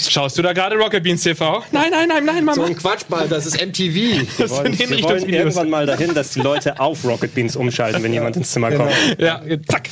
[0.09, 1.63] Schaust du da gerade Rocket Beans TV?
[1.73, 2.67] Nein, nein, nein, nein, So Mama.
[2.67, 4.27] ein Quatschball, das ist MTV.
[4.39, 5.39] Das Wir wollen Hinrichtungsvideos.
[5.41, 8.93] irgendwann mal dahin, dass die Leute auf Rocket Beans umschalten, wenn jemand ins Zimmer kommt.
[9.19, 9.89] Ja, zack.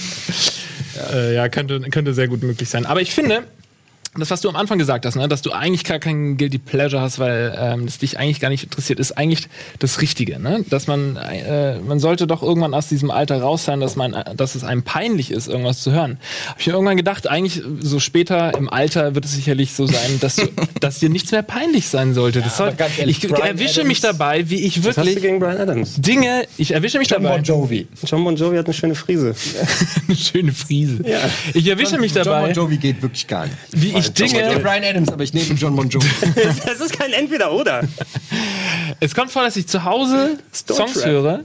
[0.95, 2.87] Ja, äh, ja könnte, könnte sehr gut möglich sein.
[2.87, 3.45] Aber ich finde,
[4.15, 7.01] das, was du am Anfang gesagt hast, ne, dass du eigentlich gar kein Guilty Pleasure
[7.01, 9.49] hast, weil ähm, das dich eigentlich gar nicht interessiert, ist eigentlich
[9.79, 10.39] das Richtige.
[10.39, 10.67] Ne?
[10.69, 14.35] Dass man, äh, man sollte doch irgendwann aus diesem Alter raus sein, dass, man, äh,
[14.35, 16.19] dass es einem peinlich ist, irgendwas zu hören.
[16.47, 20.21] Habe ich mir irgendwann gedacht, eigentlich so später im Alter wird es sicherlich so sein,
[20.21, 20.49] dass, du,
[20.81, 22.43] dass dir nichts mehr peinlich sein sollte.
[22.43, 25.95] das soll, ehrlich, ich Bryan erwische mich Adams- dabei, wie ich wirklich gegen Brian Adams?
[25.97, 27.37] Dinge, ich erwische mich dabei.
[27.37, 27.89] Bon Jovi.
[28.05, 29.35] John Bon Jovi hat eine schöne Frise.
[30.09, 31.03] Eine schöne Friese.
[31.55, 33.57] Ich erwische mich John dabei, Bon Jovi geht wirklich gar nicht.
[33.73, 34.61] wie ich Ja, Dinge.
[34.61, 36.07] Brian Adams, aber ich nehme John Bon Jovi.
[36.67, 37.83] Das ist kein Entweder-Oder.
[39.01, 41.41] Es kommt vor, dass ich zu Hause Songs höre.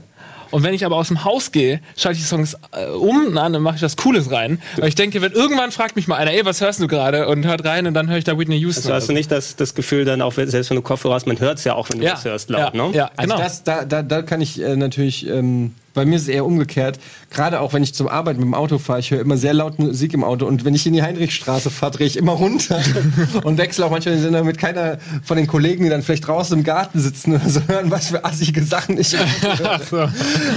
[0.50, 3.48] Und wenn ich aber aus dem Haus gehe, schalte ich die Songs äh, um, na,
[3.48, 4.60] dann mache ich was Cooles rein.
[4.76, 7.28] Weil ich denke, wenn irgendwann fragt mich mal einer, ey, was hörst du gerade?
[7.28, 8.84] Und hört rein und dann höre ich da Whitney Houston.
[8.84, 11.38] Also hast du nicht das, das Gefühl dann auch, selbst wenn du Kopfhörer hast, man
[11.38, 12.96] hört es ja auch, wenn du ja, das hörst laut, ja, ne?
[12.96, 13.42] ja, Also genau.
[13.42, 16.98] das, da, da, da kann ich äh, natürlich, ähm, bei mir ist es eher umgekehrt.
[17.30, 19.78] Gerade auch wenn ich zur Arbeit mit dem Auto fahre, ich höre immer sehr laut
[19.78, 22.80] Musik im Auto und wenn ich in die Heinrichstraße fahre, drehe ich immer runter
[23.44, 26.56] und wechsle auch manchmal den Sender, damit keiner von den Kollegen, die dann vielleicht draußen
[26.56, 29.16] im Garten sitzen oder so hören, was für assige Sachen ich
[29.90, 30.12] höre.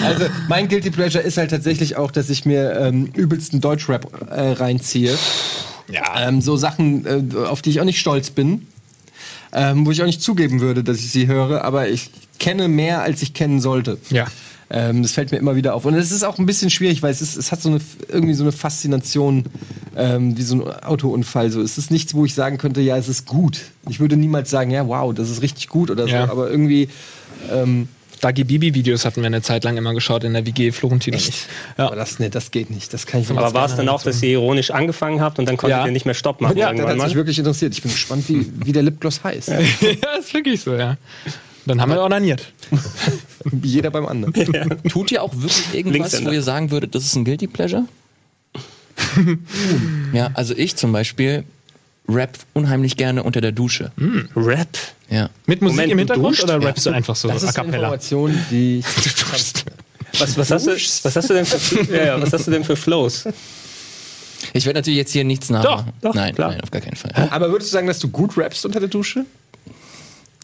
[0.05, 4.51] Also mein Guilty Pleasure ist halt tatsächlich auch, dass ich mir ähm, übelsten Deutschrap äh,
[4.51, 5.17] reinziehe.
[5.89, 6.27] ja.
[6.27, 8.67] Ähm, so Sachen, äh, auf die ich auch nicht stolz bin.
[9.53, 13.01] Ähm, wo ich auch nicht zugeben würde, dass ich sie höre, aber ich kenne mehr,
[13.01, 13.97] als ich kennen sollte.
[14.09, 14.27] ja.
[14.73, 15.84] Ähm, das fällt mir immer wieder auf.
[15.86, 18.34] Und es ist auch ein bisschen schwierig, weil es, ist, es hat so eine, irgendwie
[18.34, 19.43] so eine Faszination
[19.97, 21.51] ähm, wie so ein Autounfall.
[21.51, 23.60] So, es ist nichts, wo ich sagen könnte, ja, es ist gut.
[23.89, 26.13] Ich würde niemals sagen, ja, wow, das ist richtig gut oder so.
[26.13, 26.29] Ja.
[26.31, 26.88] Aber irgendwie,
[27.51, 27.89] ähm,
[28.21, 31.47] Dagi Bibi-Videos hatten wir eine Zeit lang immer geschaut in der WG, Florentin und ich.
[31.77, 31.88] Ja.
[31.88, 32.93] Aber das, nee, das geht nicht.
[32.93, 35.57] Das kann ich Aber war es dann auch, dass ihr ironisch angefangen habt und dann
[35.57, 35.86] konntet Ja.
[35.86, 37.13] ihr nicht mehr Stopp machen Ja, das hat mal?
[37.15, 37.73] wirklich interessiert.
[37.73, 39.47] Ich bin gespannt, wie, wie der Lipgloss heißt.
[39.49, 39.57] ja,
[40.19, 40.97] ist wirklich so, ja.
[41.65, 42.53] Dann haben wir onaniert.
[43.63, 44.34] Jeder beim anderen.
[44.89, 47.86] Tut ihr auch wirklich irgendwas, wo ihr sagen würdet, das ist ein Guilty Pleasure?
[50.13, 51.43] ja, also ich zum Beispiel
[52.08, 53.91] rap unheimlich gerne unter der Dusche.
[54.36, 54.77] Rap.
[55.10, 55.30] Ja.
[55.45, 56.43] Mit Musik Moment, im Hintergrund duscht?
[56.43, 57.88] oder rappst du einfach so Das a ist eine cappella?
[57.88, 62.34] Information, die ich Was, was, hast du, was hast du denn für, ja, ja, was
[62.34, 63.25] hast du denn für Flows?
[64.54, 65.93] Ich werde natürlich jetzt hier nichts nachmachen.
[66.01, 66.51] doch, nein, klar.
[66.51, 67.30] nein, auf gar keinen Fall.
[67.30, 69.25] Aber würdest du sagen, dass du gut rappst unter der Dusche?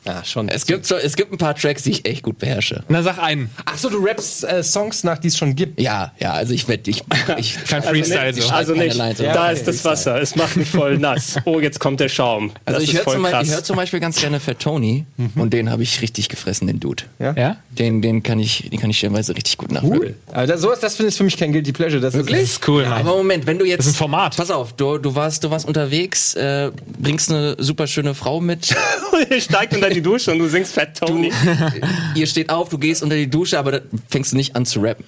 [0.08, 0.48] Ja, schon.
[0.48, 2.84] Es gibt, so, es gibt ein paar Tracks, die ich echt gut beherrsche.
[2.88, 3.50] Na, sag einen.
[3.66, 5.82] Achso, du rappst äh, Songs nach, die es schon gibt.
[5.82, 7.04] Ja, ja, also ich wette, ich,
[7.38, 8.50] ich Kein Freestyle so.
[8.50, 9.24] Also nicht, Leiter.
[9.24, 11.36] da Ja, ist okay, das Wasser, es macht mich voll nass.
[11.44, 12.52] Oh, jetzt kommt der Schaum.
[12.66, 15.70] Also das ich ist höre zum, hör zum Beispiel ganz gerne Fat Tony und den
[15.70, 17.04] habe ich richtig gefressen, den Dude.
[17.20, 17.58] Ja?
[17.70, 19.98] Den, den kann ich, den kann ich stellenweise richtig gut nachmachen.
[19.98, 20.16] Cool.
[20.32, 22.02] Aber das, sowas, das finde ich für mich kein Guilty Pleasure.
[22.02, 22.94] Das Das ist cool, Mann.
[22.94, 23.80] Aber Moment, wenn du jetzt.
[23.80, 24.38] Das ist ein Format.
[24.38, 28.76] Pass auf, du, du, warst, du warst unterwegs, äh, bringst eine super schöne Frau mit.
[29.40, 31.32] Steigt unter die Dusche und du singst Fat Tony.
[32.16, 33.80] Ihr steht auf, du gehst unter die Dusche, aber da
[34.10, 35.06] fängst du nicht an zu rappen.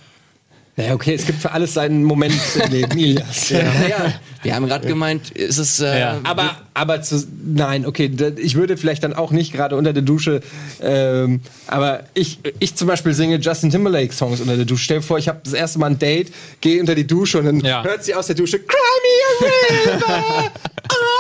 [0.78, 3.52] Ja, okay, es gibt für alles seinen Moment im Leben, Ilias.
[3.52, 5.82] Naja, wir haben gerade gemeint, ist es.
[5.82, 6.22] Äh, Ja.
[6.24, 10.04] Aber, aber zu, nein, okay, da- ich würde vielleicht dann auch nicht gerade unter der
[10.04, 10.40] Dusche,
[10.82, 14.86] ähm, aber ich, ich zum Beispiel singe Justin Timberlake Songs unter der Dusche.
[14.86, 17.46] Stell dir vor, ich habe das erste Mal ein Date, gehe unter die Dusche und
[17.46, 17.84] dann Ja.
[17.84, 20.52] hört sie aus der Dusche, Cry me a river,
[20.94, 21.19] oh.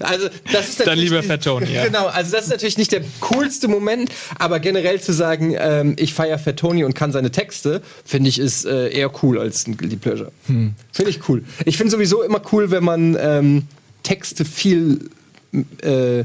[0.00, 1.84] Also, das ist Dann natürlich lieber Fat Tony, ja.
[1.84, 6.14] Genau, also das ist natürlich nicht der coolste Moment, aber generell zu sagen, ähm, ich
[6.14, 9.76] feiere Fat Tony und kann seine Texte, finde ich, ist äh, eher cool als ein
[9.76, 10.32] Guilty Pleasure.
[10.92, 11.44] Finde ich cool.
[11.64, 13.62] Ich finde sowieso immer cool, wenn man ähm,
[14.02, 15.10] Texte viel,
[15.82, 16.24] äh,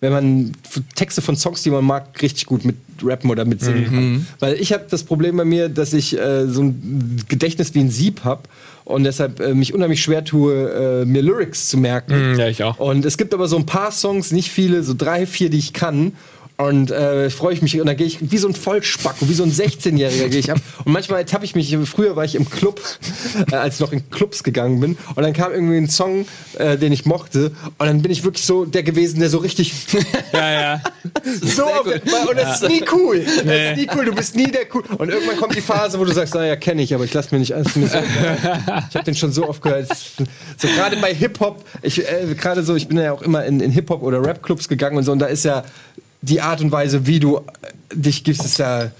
[0.00, 0.52] wenn man
[0.94, 4.26] Texte von Songs, die man mag, richtig gut mit rappen oder mitsingen kann.
[4.38, 7.90] Weil ich habe das Problem bei mir, dass ich äh, so ein Gedächtnis wie ein
[7.90, 8.42] Sieb habe
[8.88, 12.32] und deshalb äh, mich unheimlich schwer tue, äh, mir Lyrics zu merken.
[12.32, 12.78] Mm, ja, ich auch.
[12.78, 15.74] Und es gibt aber so ein paar Songs, nicht viele, so drei, vier, die ich
[15.74, 16.12] kann.
[16.60, 19.44] Und äh, freue ich mich und dann gehe ich wie so ein Vollspacko, wie so
[19.44, 20.58] ein 16-Jähriger gehe ich ab.
[20.84, 22.80] Und manchmal ertappe ich mich, früher war ich im Club,
[23.52, 24.98] äh, als ich noch in Clubs gegangen bin.
[25.14, 26.26] Und dann kam irgendwie ein Song,
[26.58, 27.52] äh, den ich mochte.
[27.78, 29.72] Und dann bin ich wirklich so der gewesen, der so richtig
[30.32, 30.82] Ja, ja.
[31.42, 33.20] so auf der, Und das ist nie cool.
[33.20, 34.04] Das ist nie cool.
[34.06, 34.82] Du bist nie der cool.
[34.98, 37.38] Und irgendwann kommt die Phase, wo du sagst, naja, kenne ich, aber ich lasse mir
[37.38, 37.76] nicht alles.
[37.76, 39.86] Mir so ich habe den schon so oft gehört.
[40.56, 43.60] So gerade bei Hip Hop, ich äh, gerade so, ich bin ja auch immer in,
[43.60, 45.12] in Hip Hop oder Rap Clubs gegangen und so.
[45.12, 45.62] Und da ist ja
[46.20, 47.40] die Art und Weise, wie du äh,
[47.94, 48.90] dich gibst, ist ja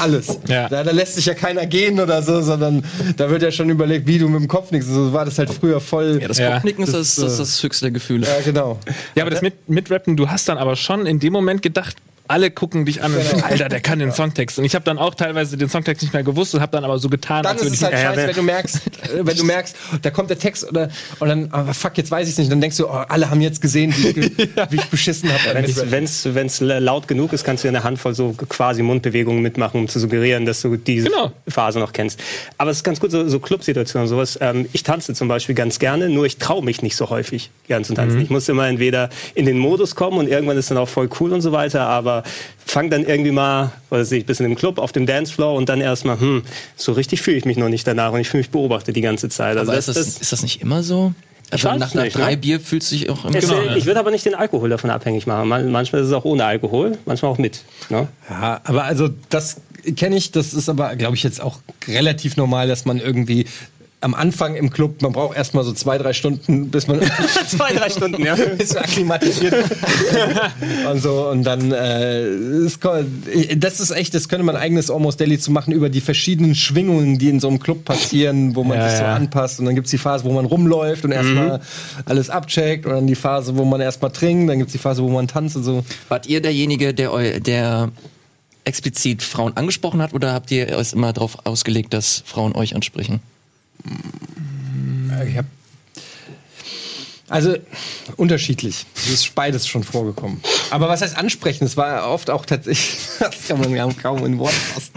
[0.00, 0.38] alles.
[0.46, 0.68] Ja.
[0.68, 2.84] Da, da lässt sich ja keiner gehen oder so, sondern
[3.16, 4.88] da wird ja schon überlegt, wie du mit dem Kopf nickst.
[4.88, 6.18] So war das halt früher voll.
[6.22, 6.52] ja, das Ja.
[6.54, 8.26] Kopfnicken ist das, Das, das, äh, das höchste der Gefühle.
[8.26, 8.78] ja, genau.
[9.14, 11.96] Ja, aber das mit, mit Rappen, du hast dann aber schon in dem Moment gedacht,
[12.28, 14.58] alle gucken dich an und sagen, Alter, der kann den Songtext.
[14.58, 16.98] Und ich habe dann auch teilweise den Songtext nicht mehr gewusst und habe dann aber
[16.98, 18.80] so getan, Dann als würde ich halt ja, scheiße, ja, wenn du merkst, äh,
[19.26, 22.32] wenn du merkst, da kommt der Text oder und dann, aber fuck, jetzt weiß ich
[22.32, 22.52] es nicht.
[22.52, 24.38] Dann denkst du, oh, alle haben jetzt gesehen, wie ich,
[24.70, 25.64] wie ich beschissen habe.
[25.90, 29.98] Wenn es laut genug ist, kannst du eine Handvoll so quasi Mundbewegungen mitmachen, um zu
[29.98, 31.32] suggerieren, dass du diese Genau.
[31.48, 32.20] Phase noch kennst.
[32.58, 34.38] Aber es ist ganz gut, so, so Clubsituationen und sowas.
[34.40, 37.84] Ähm, ich tanze zum Beispiel ganz gerne, nur ich traue mich nicht so häufig gern
[37.84, 38.20] zu tanzen.
[38.20, 41.32] Ich muss immer entweder in den Modus kommen und irgendwann ist dann auch voll cool
[41.32, 42.17] und so weiter, aber
[42.64, 45.80] fang dann irgendwie mal, was weiß ich, bisschen im Club, auf dem Dancefloor und dann
[45.80, 46.42] erstmal, hm,
[46.76, 49.28] so richtig fühle ich mich noch nicht danach und ich fühle mich beobachtet die ganze
[49.28, 49.56] Zeit.
[49.56, 51.12] Also aber das, ist, das, das, ist das nicht immer so?
[51.50, 52.36] Also weiß nach, nach nicht, drei ne?
[52.36, 55.26] Bier fühlst du dich auch immer Genau, ich würde aber nicht den Alkohol davon abhängig
[55.26, 55.48] machen.
[55.48, 57.62] Man, manchmal ist es auch ohne Alkohol, manchmal auch mit.
[57.88, 58.08] Ne?
[58.28, 59.62] Ja, aber also das
[59.96, 63.46] kenne ich, das ist aber, glaube ich, jetzt auch relativ normal, dass man irgendwie
[64.00, 67.00] am Anfang im Club, man braucht erstmal so zwei, drei Stunden, bis man
[67.48, 68.34] Zwei, drei Stunden, ja.
[68.58, 69.54] ist so akklimatisiert
[70.90, 72.78] und so und dann äh, es
[73.56, 77.18] das ist echt, das könnte man eigenes Almost Daily zu machen über die verschiedenen Schwingungen,
[77.18, 79.14] die in so einem Club passieren, wo man Ja, sich so ja.
[79.14, 81.60] anpasst und dann gibt's die Phase, wo man rumläuft und erstmal
[82.04, 85.08] alles abcheckt und dann die Phase, wo man erstmal trinkt, dann gibt's die Phase, wo
[85.08, 85.84] man tanzt und so.
[86.08, 87.90] Wart ihr derjenige, der, der
[88.64, 93.20] explizit Frauen angesprochen hat oder habt ihr es immer darauf ausgelegt, dass Frauen euch ansprechen?
[95.28, 95.44] Ich hab
[97.30, 97.54] also
[98.16, 98.86] unterschiedlich.
[98.96, 100.40] Es ist beides schon vorgekommen.
[100.70, 101.64] Aber was heißt ansprechen?
[101.66, 104.92] Es war oft auch tatsächlich, das kann man ja kaum in Worte fassen.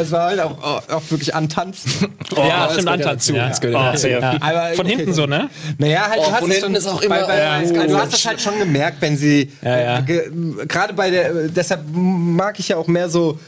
[0.00, 0.56] es war halt auch,
[0.88, 1.92] auch wirklich antanzen.
[2.34, 3.34] ja, das stimmt, ja antanzen.
[3.36, 3.48] Ja.
[3.50, 4.38] Das ja Oh, ja.
[4.40, 4.96] Aber Von okay.
[4.96, 5.50] hinten so, ne?
[5.76, 7.86] Naja, halt, Oh, du hast von es hinten schon, ist auch immer- Bei, bei, Ja.
[7.86, 9.52] Du hast es halt schon gemerkt, wenn sie.
[9.60, 10.00] Ja, ja.
[10.00, 10.30] ge-
[10.66, 11.48] Gerade bei der.
[11.48, 13.38] Deshalb mag ich ja auch mehr so.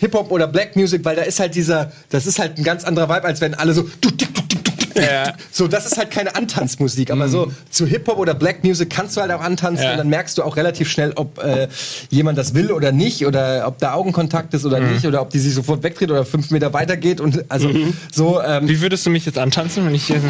[0.00, 3.08] Hip-Hop oder Black Music, weil da ist halt dieser, das ist halt ein ganz anderer
[3.08, 3.88] Vibe, als wenn alle so,
[4.94, 5.34] Ja.
[5.52, 9.20] So, das ist halt keine Antanzmusik, aber so zu Hip-Hop oder Black Music kannst du
[9.20, 9.90] halt auch antanzen Ja.
[9.92, 11.68] und dann merkst du auch relativ schnell, ob äh,
[12.08, 15.38] jemand das will oder nicht oder ob da Augenkontakt ist oder nicht oder ob die
[15.38, 17.70] sich sofort wegdreht oder fünf Meter weiter geht und also
[18.10, 20.20] so, ähm, Wie würdest du mich jetzt antanzen, wenn ich hier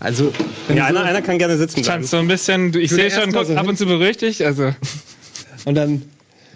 [0.00, 0.32] also
[0.66, 1.88] wenn Ja, du so, einer, einer kann gerne sitzen bleiben.
[2.00, 2.74] tanze so ein bisschen?
[2.76, 4.44] Ich sehe schon, guck, so ab und zu dich.
[4.44, 4.72] Also,
[5.64, 6.02] und dann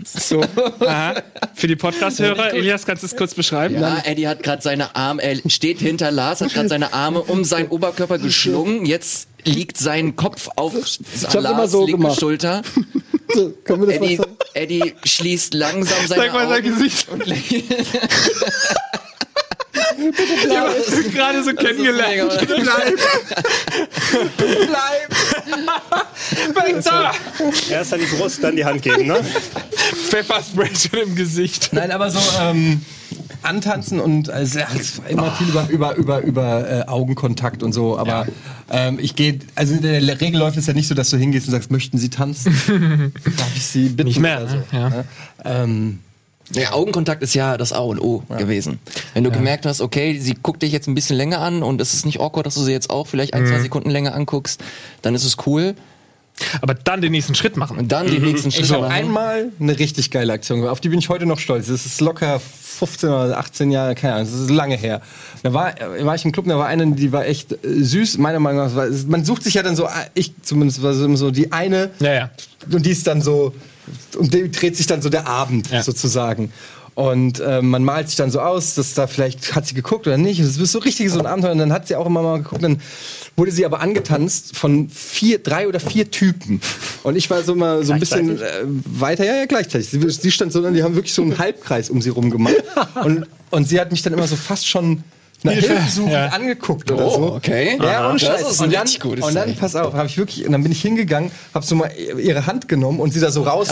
[0.05, 0.43] so.
[0.81, 1.23] Aha.
[1.55, 3.81] Für die Podcast-Hörer, Elias, kannst du es kurz beschreiben?
[3.81, 7.45] Ja, Eddie hat gerade seine Arme, er steht hinter Lars, hat gerade seine Arme um
[7.45, 8.87] seinen Oberkörper geschlungen.
[8.87, 11.01] Jetzt liegt sein Kopf auf hab's
[11.35, 12.21] Lars immer so linke gemacht.
[12.21, 12.63] Schulter.
[13.35, 14.21] so, können wir das Eddie?
[14.55, 16.79] Eddie schließt langsam seine Sag mal sein Augen.
[16.79, 17.07] Gesicht.
[20.05, 22.33] Legt- Wir haben uns gerade so kennengelernt.
[22.47, 22.99] Bleib!
[24.43, 26.55] Bleib!
[26.55, 27.13] Bleib da!
[27.71, 29.21] Erst an die Brust, dann die Hand geben, ne?
[30.09, 31.71] Pfefferspray schon im Gesicht.
[31.73, 32.83] Nein, aber so ähm,
[33.43, 37.73] antanzen und also, ja, es war immer viel über, über, über, über äh, Augenkontakt und
[37.73, 37.99] so.
[37.99, 38.27] Aber
[38.71, 41.47] ähm, ich gehe, also in der Regel läuft es ja nicht so, dass du hingehst
[41.47, 42.53] und sagst, möchten Sie tanzen?
[43.37, 44.09] Darf ich Sie bitten?
[44.09, 44.65] Nicht mehr, oder so, ne?
[44.73, 44.89] Ja.
[44.91, 45.05] ne?
[45.45, 45.99] Ähm,
[46.55, 48.79] Der Augenkontakt ist ja das A und O gewesen.
[49.15, 51.95] Wenn du gemerkt hast, okay, sie guckt dich jetzt ein bisschen länger an und es
[51.95, 53.63] ist nicht awkward, dass du sie jetzt auch vielleicht ein, zwei Mhm.
[53.63, 54.63] Sekunden länger anguckst,
[55.03, 55.75] dann ist es cool.
[56.63, 57.77] Aber dann den nächsten Schritt machen.
[57.79, 58.93] Und dann die nächsten ich Schritte habe machen.
[58.95, 60.73] einmal eine richtig geile Aktion gemacht.
[60.73, 61.67] Auf die bin ich heute noch stolz.
[61.69, 65.03] Das ist locker 15 oder 18 Jahre, keine Ahnung, das ist lange her.
[65.43, 68.19] Da war, war ich im Club, da war eine, die war echt äh, süß.
[68.19, 71.31] Meiner Meinung nach, war- man sucht sich ja dann so, äh, ich zumindest war so
[71.31, 72.31] die eine, Ja, ja.
[72.73, 73.55] und die ist dann so,
[74.17, 75.83] und dem dreht sich dann so der Abend Ja.
[75.83, 76.53] sozusagen.
[76.95, 80.19] Und äh, man malt sich dann so aus, dass da vielleicht hat sie geguckt oder
[80.19, 80.39] nicht.
[80.41, 81.53] Es ist so richtig so ein Abenteuer.
[81.53, 82.63] Und dann hat sie auch immer mal geguckt.
[82.63, 82.83] Dann
[83.35, 86.61] wurde sie aber angetanzt von vier, drei oder vier Typen.
[87.03, 89.89] Und ich war so mal so ein bisschen äh, weiter, ja, ja, gleichzeitig.
[89.89, 92.57] Sie, sie stand so, die haben wirklich so einen Halbkreis um sie rum gemacht.
[93.03, 95.03] Und, und sie hat mich dann immer so fast schon
[95.45, 96.27] nach Hilfe, Hilfe suchend ja.
[96.27, 97.33] angeguckt oder Oh, so.
[97.35, 97.79] okay.
[97.83, 98.11] Ja, Aha.
[98.11, 100.45] und Das ist ein und dann, richtig gutes Und dann, pass auf, habe ich wirklich,
[100.47, 103.43] und dann bin ich hingegangen, habe so mal ihre Hand genommen und sie da so
[103.43, 103.69] raus.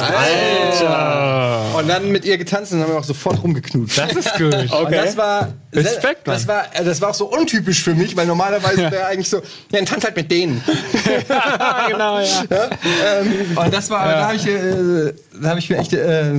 [1.79, 3.99] Und dann mit ihr getanzt und haben wir auch sofort rumgeknutscht.
[3.99, 4.55] Das ist gut.
[4.55, 8.27] Und das war, Respekt, das war, äh, das war auch so untypisch für mich, weil
[8.27, 10.63] normalerweise wäre eigentlich so, ja, dann tanz halt mit denen.
[11.89, 12.45] genau, ja.
[12.51, 16.33] ähm, und das war, da habe ich, äh, da habe ich mir echt, äh,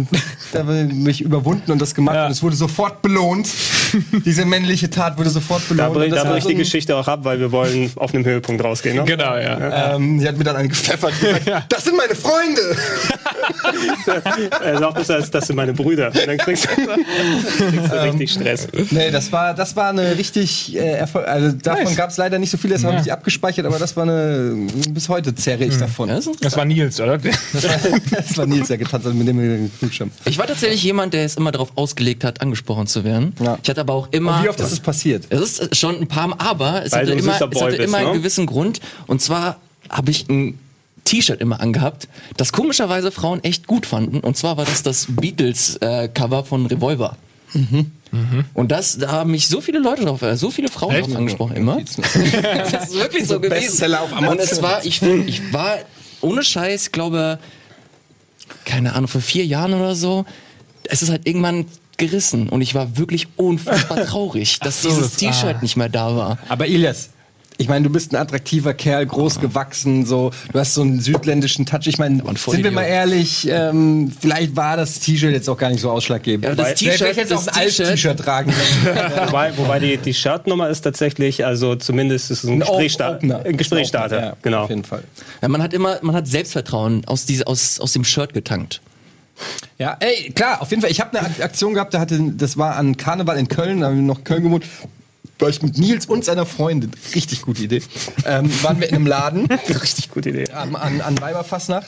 [0.52, 2.26] da ich mich überwunden und das gemacht Ja.
[2.26, 3.48] und es wurde sofort belohnt.
[4.26, 6.06] Diese männliche Tat wurde sofort Da, belohnt.
[6.06, 8.98] Und das da bricht die Geschichte auch ab, weil wir wollen auf einem Höhepunkt rausgehen.
[8.98, 9.04] Ne?
[9.06, 9.96] Genau, ja.
[9.96, 12.62] Ähm, die hat mir dann einen gepfeffert und gesagt, das sind meine Freunde.
[14.64, 16.08] Er sagt es, als das sind meine Brüder.
[16.08, 18.68] Und dann kriegst du, kriegst du richtig Stress.
[18.90, 21.28] Nee, das war, das war eine richtig äh, Erfolg.
[21.28, 21.96] Also davon Nice.
[21.96, 24.68] gab es leider nicht so viele, das habe ich abgespeichert, aber das war eine.
[24.90, 26.10] Bis heute zerre ich davon.
[26.10, 27.18] Ja, das Das war Nils, oder?
[27.18, 27.72] Das war,
[28.12, 29.40] das war Nils, der getanzt hat, mit dem
[30.00, 30.12] haben.
[30.26, 33.34] Ich war tatsächlich jemand, der es immer darauf ausgelegt hat, angesprochen zu werden.
[33.40, 33.58] Ja.
[33.62, 34.44] Ich hatte aber auch immer.
[34.44, 35.11] Wie oft ist es passiert?
[35.30, 37.97] Es ist schon ein paar Mal, aber es Weil hatte immer, es hatte bist, immer
[37.97, 38.17] einen ne?
[38.17, 38.80] gewissen Grund.
[39.08, 40.60] Und zwar habe ich ein
[41.04, 44.19] T-Shirt immer angehabt, das komischerweise Frauen echt gut fanden.
[44.19, 47.17] Und zwar war das das Beatles-Cover von Revolver.
[47.54, 47.91] Mhm.
[48.54, 51.08] Und das, da haben mich so viele Leute drauf, äh, so viele Frauen Echt?
[51.08, 51.82] drauf angesprochen, immer.
[51.82, 53.62] das ist wirklich so, gewesen.
[53.62, 54.38] Bestseller auf Amazon.
[54.38, 55.78] Und es war, ich, ich war
[56.19, 57.39] ohne Scheiß, ich glaube,
[58.65, 60.26] keine Ahnung, vor vier Jahren oder so,
[60.84, 61.65] es ist halt irgendwann
[62.02, 65.62] gerissen und ich war wirklich unfassbar traurig, dass so, dieses das- T-Shirt ah.
[65.62, 66.38] nicht mehr da war.
[66.50, 67.12] Aber Ilias,
[67.58, 71.68] ich meine, du bist ein attraktiver Kerl, groß gewachsen, so, du hast so einen südländischen
[71.68, 71.86] Touch.
[71.86, 75.82] Ich meine, sind wir mal ehrlich, ähm, vielleicht war das T-Shirt jetzt auch gar nicht
[75.82, 76.46] so ausschlaggebend.
[76.46, 79.12] Ja, das T-Shirt- das auch ein altes T-Shirt- tragen können.
[79.28, 83.46] Wobei, wobei die, die Shirtnummer ist tatsächlich, also zumindest ist es ein, Ein Gesprächsstar Opener.
[83.46, 84.20] ein Gesprächsstarter.
[84.20, 84.64] Ja, genau.
[84.64, 85.04] Auf jeden Fall.
[85.44, 88.82] Ja, man hat immer, man hat Selbstvertrauen aus, diese, aus, aus dem Shirt getankt.
[89.77, 90.91] Ja, ey, klar, auf jeden Fall.
[90.91, 93.88] Ich habe eine Ak- Aktion gehabt, da hatte, das war an Karneval in Köln, da
[93.88, 94.65] haben wir noch Köln gewohnt.
[95.39, 97.82] War ich mit Nils und seiner Freundin, richtig gute Idee,
[98.25, 99.47] ähm, waren wir in einem Laden
[99.82, 100.51] Richtig gute Idee.
[100.51, 101.88] an, an, an Weiberfastnacht.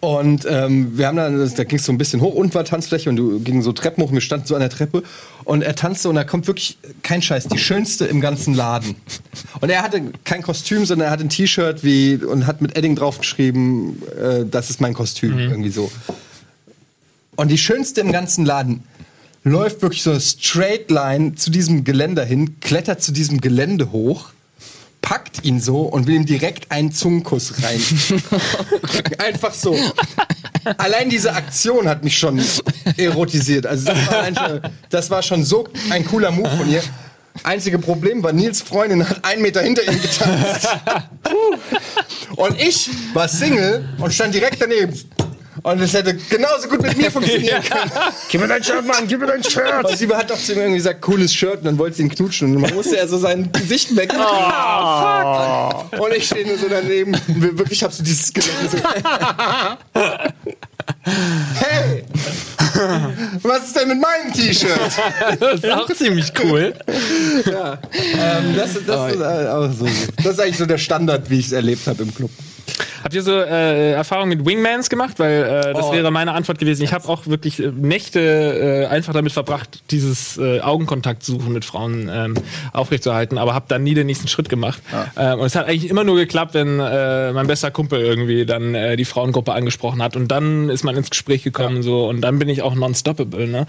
[0.00, 3.08] Und ähm, wir haben dann, da ging es so ein bisschen hoch, unten war Tanzfläche
[3.10, 5.04] und du ging so Treppen hoch und wir standen so an der Treppe
[5.44, 8.96] und er tanzte und da kommt wirklich, kein Scheiß, die schönste im ganzen Laden.
[9.60, 12.96] Und er hatte kein Kostüm, sondern er hatte ein T-Shirt wie und hat mit Edding
[12.96, 15.90] draufgeschrieben, äh, das ist mein Kostüm, irgendwie so.
[17.38, 18.82] Und die schönste im ganzen Laden
[19.44, 24.30] läuft wirklich so eine Straight Line zu diesem Geländer hin, klettert zu diesem Gelände hoch,
[25.02, 27.80] packt ihn so und will ihm direkt einen Zungenkuss rein.
[29.18, 29.78] Einfach so.
[30.78, 32.42] Allein diese Aktion hat mich schon
[32.96, 33.66] erotisiert.
[33.66, 36.82] Also das war, schon, das war schon so ein cooler Move von ihr.
[37.44, 40.70] Einzige Problem war, Nils Freundin hat einen Meter hinter ihm getanzt.
[42.34, 44.92] Und ich war Single und stand direkt daneben.
[45.70, 47.90] Und es hätte genauso gut mit mir funktionieren können.
[48.30, 49.84] Gib mir dein Shirt, Mann, gib mir dein Shirt.
[49.84, 52.08] Und sie hat doch zu ihm irgendwie gesagt, cooles Shirt, und dann wollte sie ihn
[52.08, 52.56] knutschen.
[52.56, 54.12] Und man musste ja so sein Gesicht weg.
[54.18, 55.84] Oh.
[55.98, 57.14] Und ich stehe nur so daneben.
[57.14, 58.40] und Wirklich, ich hab so dieses so.
[61.54, 62.04] hey!
[63.42, 64.78] Was ist denn mit meinem T-Shirt?
[65.40, 66.74] Das ist auch ziemlich cool.
[66.88, 69.86] ähm, das, das, ist, äh, so.
[70.16, 72.30] das ist eigentlich so der Standard, wie ich es erlebt habe im Club.
[73.02, 75.18] Habt ihr so äh, Erfahrungen mit Wingmans gemacht?
[75.18, 75.92] Weil äh, das Oh.
[75.92, 76.82] wäre meine Antwort gewesen.
[76.82, 81.64] Ich habe auch wirklich äh, Nächte äh, einfach damit verbracht, dieses äh, Augenkontakt suchen mit
[81.64, 82.34] Frauen ähm,
[82.72, 84.80] aufrechtzuerhalten, aber habe dann nie den nächsten Schritt gemacht.
[85.16, 88.74] Ähm, und es hat eigentlich immer nur geklappt, wenn äh, mein bester Kumpel irgendwie dann
[88.74, 92.38] äh, die Frauengruppe angesprochen hat und dann ist man ins Gespräch gekommen so und dann
[92.38, 93.46] bin ich auch non-stoppable.
[93.46, 93.66] Ne?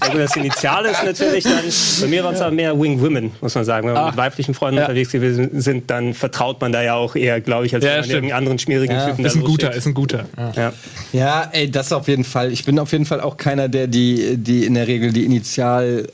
[0.00, 1.62] Also das Initiale ist natürlich dann,
[2.00, 3.86] bei mir waren es aber mehr Wing Women, muss man sagen.
[3.86, 4.06] Wenn man Ah.
[4.06, 4.84] mit weiblichen Freunden Ja.
[4.84, 8.32] unterwegs gewesen sind, dann vertraut man da ja auch eher, glaube ich, als Ja, irgendeinen
[8.32, 9.06] anderen schmierigen Ja.
[9.08, 10.26] Typen Ist ein guter, ist ein guter.
[10.36, 10.52] Ja.
[10.56, 10.72] Ja.
[11.12, 12.52] Ja, ey, das auf jeden Fall.
[12.52, 16.06] Ich bin auf jeden Fall auch keiner, der die, die in der Regel die Initial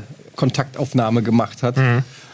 [0.36, 1.76] Kontaktaufnahme gemacht hat.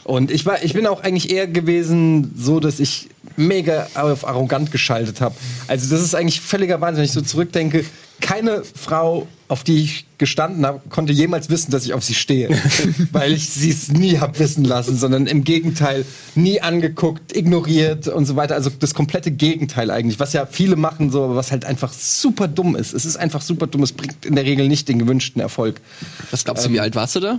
[0.05, 4.73] Und ich war, ich bin auch eigentlich eher gewesen, so dass ich mega auf arrogant
[4.73, 5.35] geschaltet habe.
[5.69, 7.85] Also das ist eigentlich völliger Wahnsinn, wenn ich so zurückdenke.
[8.21, 12.49] Keine Frau, auf die ich gestanden habe, konnte jemals wissen, dass ich auf sie stehe,
[13.13, 18.25] weil ich sie es nie hab wissen lassen, sondern im Gegenteil nie angeguckt, ignoriert und
[18.25, 18.55] so weiter.
[18.55, 22.49] Also das komplette Gegenteil eigentlich, was ja viele machen, so, aber was halt einfach super
[22.49, 22.95] dumm ist.
[22.95, 23.83] Es ist einfach super dumm.
[23.83, 25.83] Es bringt in der Regel nicht den gewünschten Erfolg.
[26.31, 27.39] Was glaubst du, wie alt warst du da?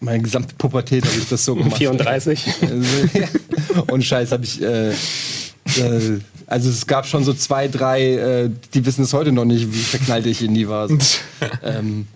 [0.00, 1.76] Meine gesamte Pubertät habe ich das so gemacht.
[1.78, 2.44] 34.
[2.60, 2.74] Also,
[3.18, 3.82] ja.
[3.90, 4.60] Und Scheiß habe ich.
[4.60, 6.18] Äh, äh,
[6.52, 9.78] also es gab schon so zwei, drei, äh, die wissen es heute noch nicht, wie
[9.78, 10.88] verknallt ich in die war.
[10.88, 10.96] So.
[11.64, 12.06] ähm,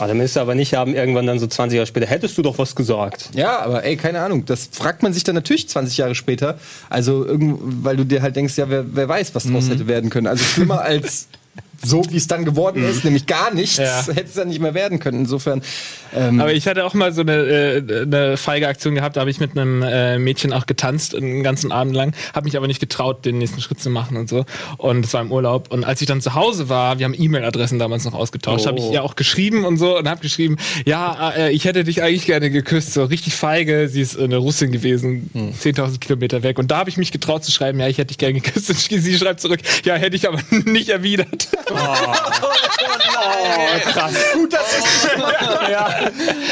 [0.00, 2.56] Ah, dann müsste aber nicht haben, irgendwann dann so 20 Jahre später, hättest du doch
[2.58, 3.30] was gesagt.
[3.34, 4.44] ja, aber ey, keine Ahnung.
[4.46, 6.58] Das fragt man sich dann natürlich 20 Jahre später.
[6.88, 10.08] Also, irgend, weil du dir halt denkst, ja, wer, wer weiß, was draus hätte werden
[10.08, 10.28] können.
[10.28, 11.26] Also schlimmer als
[11.84, 14.02] so, wie es dann geworden ist, nämlich gar nichts, Ja.
[14.08, 15.20] hätte es dann nicht mehr werden können.
[15.20, 15.62] Insofern.
[16.14, 19.30] Ähm, Aber ich hatte auch mal so eine, äh, eine feige Aktion gehabt, da habe
[19.30, 22.80] ich mit einem äh, Mädchen auch getanzt einen ganzen Abend lang, habe mich aber nicht
[22.80, 24.44] getraut, den nächsten Schritt zu machen und so.
[24.78, 25.70] Und es war im Urlaub.
[25.72, 28.68] Und als ich dann zu Hause war, wir haben E-Mail-Adressen damals noch ausgetauscht, Oh.
[28.68, 32.02] habe ich ihr auch geschrieben und so und habe geschrieben, ja, äh, ich hätte dich
[32.02, 33.88] eigentlich gerne geküsst, so richtig feige.
[33.88, 36.58] Sie ist eine Russin gewesen, 10.000 Kilometer weg.
[36.58, 38.68] Und da habe ich mich getraut zu schreiben, ja, ich hätte dich gerne geküsst.
[38.70, 41.47] Und sie schreibt zurück, ja, hätte ich aber nicht erwidert.
[41.70, 41.74] Oh,
[43.90, 44.14] krass.
[44.34, 45.08] gut, dass es
[45.70, 46.10] ja.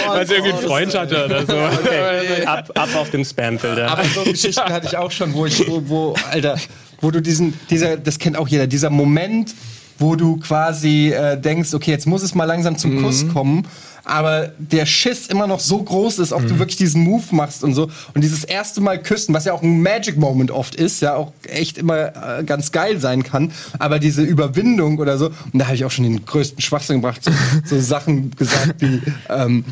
[0.08, 1.56] Weil sie irgendwie einen Freund hatte oder so.
[1.56, 2.44] Okay.
[2.44, 3.90] Ab, ab auf dem Spam-Filter.
[3.90, 6.56] Aber so Geschichten hatte ich auch schon, wo ich, wo, wo, Alter,
[7.00, 9.54] wo du diesen, dieser, das kennt auch jeder, dieser Moment,
[9.98, 13.66] wo du quasi äh, denkst, okay, jetzt muss es mal langsam zum Kuss kommen,
[14.06, 17.74] aber der Schiss immer noch so groß ist, ob du wirklich diesen Move machst und
[17.74, 17.90] so.
[18.14, 21.32] Und dieses erste Mal küssen, was ja auch ein Magic Moment oft ist, ja auch
[21.48, 25.74] echt immer äh, ganz geil sein kann, aber diese Überwindung oder so, und da habe
[25.74, 27.32] ich auch schon den größten Schwachsinn gebracht, so,
[27.64, 29.64] so Sachen gesagt wie, ähm,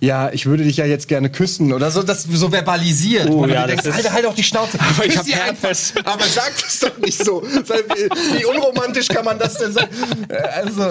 [0.00, 3.30] ja, ich würde dich ja jetzt gerne küssen oder so, das so verbalisiert.
[3.30, 4.78] Oh, du ja, das denkst, Alter, halt doch die Schnauze.
[4.96, 5.94] Aber ich hab Herpes.
[6.04, 7.42] Aber sag das doch nicht so.
[7.42, 9.88] Wie unromantisch kann man das denn sagen?
[10.28, 10.88] Äh, Also, ja,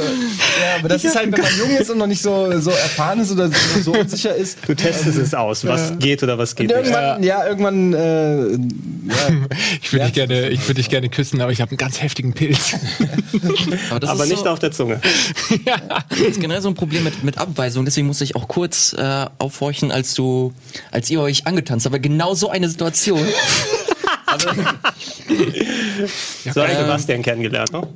[0.80, 3.32] aber das ist halt, wenn man jung ist und noch nicht so, so erfahren ist
[3.32, 4.60] oder so, so unsicher ist.
[4.68, 6.90] Du testest es aus, was geht oder was geht Und nicht.
[6.92, 9.46] irgendwann, ja, irgendwann, äh, ja,
[9.82, 12.34] Ich würde dich gerne, ich würde dich gerne küssen, aber ich habe einen ganz heftigen
[12.34, 12.74] Pilz.
[13.90, 15.00] Aber das Aber ist nicht so, auf der Zunge.
[16.10, 17.86] das ist generell so ein Problem mit, mit Abweisung.
[17.86, 20.54] Deswegen musste ich auch kurz äh, aufhorchen, als du,
[20.92, 21.94] als ihr euch angetanzt habt.
[21.94, 23.20] Aber genau so eine Situation.
[26.54, 27.88] So habe ich Sebastian kennengelernt, ne?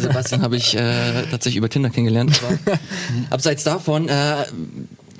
[0.00, 2.40] Sebastian habe ich äh, tatsächlich über Tinder kennengelernt.
[2.42, 2.78] Aber
[3.30, 4.44] abseits davon äh,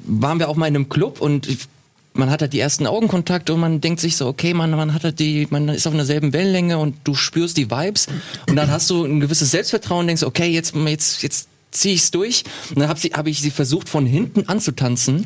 [0.05, 1.69] waren wir auch mal in einem Club und ich-
[2.15, 5.03] man hat halt die ersten Augenkontakte und man denkt sich so, okay, man, man hat
[5.05, 8.07] halt die, man ist auf einer selben Wellenlänge und du spürst die Vibes
[8.49, 12.11] und dann hast du ein gewisses Selbstvertrauen und denkst, okay, jetzt, jetzt, jetzt ziehe ich's
[12.11, 12.45] durch.
[12.69, 15.25] Und dann habe hab ich sie versucht von hinten anzutanzen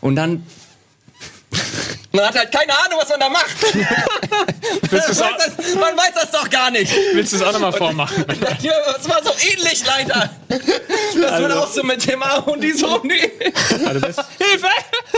[0.00, 0.42] und dann
[2.12, 3.56] man hat halt keine Ahnung, was man da macht.
[4.90, 6.92] Willst man, weiß das, man weiß das doch gar nicht.
[7.12, 8.24] Willst du es auch nochmal vormachen?
[8.60, 10.30] Ja, es war so ähnlich leider.
[10.48, 13.30] Das wird auch so mit dem Arm und die so, nee.
[13.86, 14.66] Also bist, Hilfe!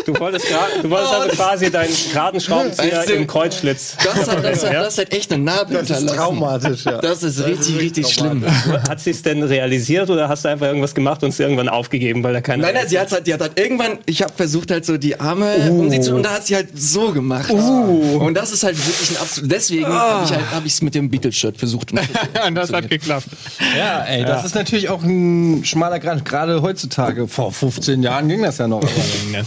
[0.05, 0.47] du wolltest,
[0.83, 3.97] du wolltest Oh, also das- quasi deinen geraden Schraubenzieher Weißt du- im Kreuzschlitz.
[4.03, 6.17] Das hat, das, hat, das hat echt eine Narbe das ist hinterlassen.
[6.19, 6.99] traumatisch, ja.
[6.99, 8.45] Das ist richtig, richtig schlimm.
[8.89, 12.23] Hat sie es denn realisiert oder hast du einfach irgendwas gemacht und es irgendwann aufgegeben,
[12.25, 12.63] weil da keine.
[12.63, 15.21] Nein, nein, sie hat halt, die hat halt irgendwann, ich habe versucht halt so die
[15.21, 17.51] Arme um sie zu, und da hat sie halt so gemacht.
[17.51, 21.09] Und das ist halt wirklich ein absolut, deswegen habe ich halt, hab ich's mit dem
[21.09, 21.93] Beatles-Shirt versucht.
[22.47, 23.29] Und das hat geklappt.
[23.77, 27.29] Ja, ey, das ist natürlich auch ein schmaler Grad, gerade heutzutage.
[27.29, 28.83] Vor 15 Jahren ging das ja noch.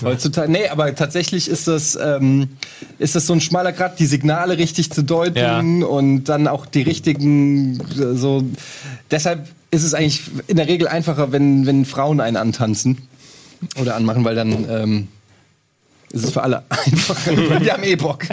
[0.03, 2.49] Heutzutage, nee, aber tatsächlich ist das, ähm,
[2.97, 5.87] ist das so ein schmaler Grad, die Signale richtig zu deuten Ja.
[5.87, 7.81] und dann auch die richtigen,
[8.15, 8.43] so.
[9.11, 12.99] Deshalb ist es eigentlich in der Regel einfacher, wenn, wenn Frauen einen antanzen
[13.79, 15.07] oder anmachen, weil dann ähm,
[16.11, 17.37] ist es für alle einfacher.
[17.49, 18.23] Weil Wir haben eh Bock.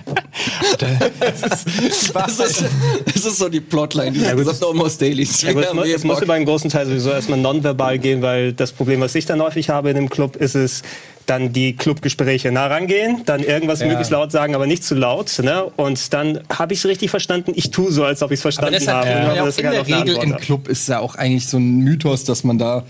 [0.78, 2.64] das ist, Das ist,
[3.06, 5.28] das ist so die Plotline, die ja, gesagt Almost Daily.
[5.40, 8.52] Ja, gut, es, muss, es muss über einen großen Teil sowieso erstmal nonverbal gehen, weil
[8.52, 10.82] das Problem, was ich dann häufig habe in dem Club, ist es,
[11.26, 13.88] dann die Clubgespräche nah rangehen, dann irgendwas Ja.
[13.88, 15.36] möglichst laut sagen, aber nicht zu laut.
[15.42, 15.64] Ne?
[15.76, 17.52] Und dann habe ich es richtig verstanden.
[17.56, 19.08] Ich tue so, als ob ich es Aber verstanden deshalb habe.
[19.10, 19.24] ja.
[19.24, 20.36] Aber ja, auch das in der Regel im.
[20.36, 22.84] Club ist ja auch eigentlich so ein Mythos, dass man da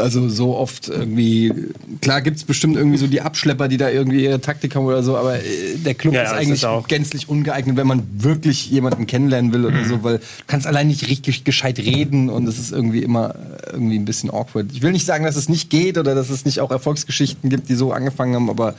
[0.00, 1.52] also so oft irgendwie
[2.00, 5.16] klar gibt's bestimmt irgendwie so die Abschlepper, die da irgendwie ihre Taktik haben oder so,
[5.16, 6.88] aber äh, der Club Ja, ist eigentlich ist auch.
[6.88, 11.08] gänzlich ungeeignet, wenn man wirklich jemanden kennenlernen will oder so, weil du kannst allein nicht
[11.08, 13.34] richtig gescheit reden und es ist irgendwie immer
[13.72, 14.66] irgendwie ein bisschen awkward.
[14.72, 17.68] Ich will nicht sagen, dass es nicht geht oder dass es nicht auch Erfolgsgeschichten gibt,
[17.68, 18.74] die so angefangen haben, aber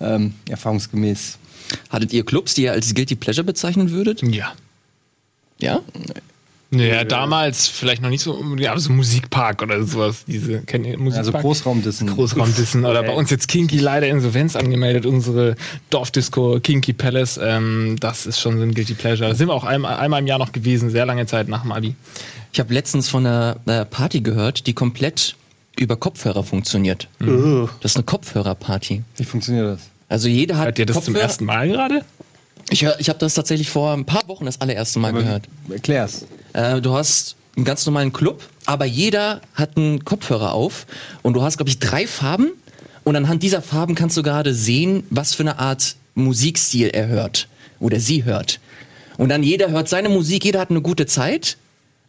[0.00, 1.38] ähm, erfahrungsgemäß.
[1.90, 4.22] Hattet ihr Clubs, die ihr als Guilty Pleasure bezeichnen würdet?
[4.22, 4.52] Ja.
[5.58, 5.80] Ja?
[6.74, 10.24] Naja, damals vielleicht noch nicht so unbedingt, aber so Musikpark oder sowas.
[10.26, 11.18] Diese, kennt ihr Musikpark?
[11.26, 12.08] Also Großraumdissen.
[12.08, 15.56] Großraumdissen oder bei uns jetzt Kinky leider Insolvenz angemeldet, unsere
[15.90, 17.38] Dorfdisco Kinky Palace.
[17.42, 19.28] Ähm, das ist schon so ein Guilty Pleasure.
[19.30, 21.72] Da sind wir auch einmal, einmal im Jahr noch gewesen, sehr lange Zeit nach dem
[21.72, 21.94] Abi.
[22.52, 25.36] Ich habe letztens von einer, einer Party gehört, die komplett
[25.78, 27.08] über Kopfhörer funktioniert.
[27.20, 27.66] Uh.
[27.80, 29.02] Das ist eine Kopfhörerparty.
[29.16, 29.80] Wie funktioniert das?
[30.08, 32.02] Also jeder hat Hört ihr das zum Kopfhörer- ersten Mal gerade?
[32.70, 35.48] Ich, hör- ich habe das tatsächlich vor ein paar Wochen das allererste Mal gehört.
[35.68, 36.26] Erklär's.
[36.54, 40.86] Äh, du hast einen ganz normalen Club, aber jeder hat einen Kopfhörer auf
[41.22, 42.52] und du hast, glaube ich, drei Farben
[43.04, 47.48] und anhand dieser Farben kannst du gerade sehen, was für eine Art Musikstil er hört
[47.78, 48.60] oder sie hört.
[49.18, 51.56] Und dann jeder hört seine Musik, jeder hat eine gute Zeit,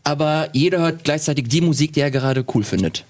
[0.03, 3.03] aber jeder hört gleichzeitig die Musik, die er gerade cool findet.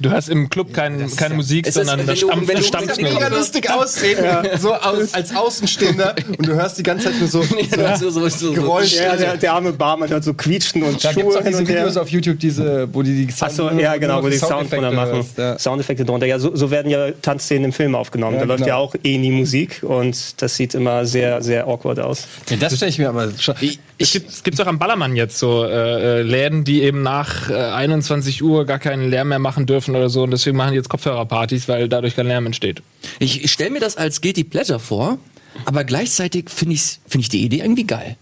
[0.00, 2.56] Du hörst im Club kein, keine Musik, Es ist, sondern wenn da du- stampft, wenn
[2.56, 4.18] du- wenn mega lustig aussehen,
[4.58, 7.42] so aus, als Außenstehender und du hörst die ganze Zeit nur so
[7.98, 8.52] so, so, so, so.
[8.52, 9.02] Geräusche.
[9.02, 11.58] Ja, der, der arme Barmann hört so quietschen und Da gibt es Schuhe auch diese
[11.60, 11.68] und.
[11.68, 14.90] Videos auf YouTube, diese, wo die die Ach so, ja genau, wo die Sound drunter
[14.92, 15.24] machen.
[15.36, 15.58] Ja.
[15.58, 16.26] Soundeffekte drunter.
[16.26, 18.34] Ja, so, so werden ja Tanzszenen im Film aufgenommen.
[18.34, 18.68] Ja, da läuft genau.
[18.68, 22.26] ja auch eh nie Musik und das sieht immer sehr, sehr awkward aus.
[22.50, 23.54] Ja, das stelle ich mir aber schon.
[23.98, 27.48] Es gibt es gibt's auch am Ballermann jetzt so äh, äh, Läden, die eben nach
[27.48, 30.76] äh, 21 Uhr gar keinen Lärm mehr machen dürfen oder so und deswegen machen die
[30.76, 32.82] jetzt Kopfhörerpartys, weil dadurch kein Lärm entsteht.
[33.18, 35.18] Ich, ich stelle mir das als Guilty Pleasure vor,
[35.64, 38.16] aber gleichzeitig finde ich, find ich die Idee irgendwie geil.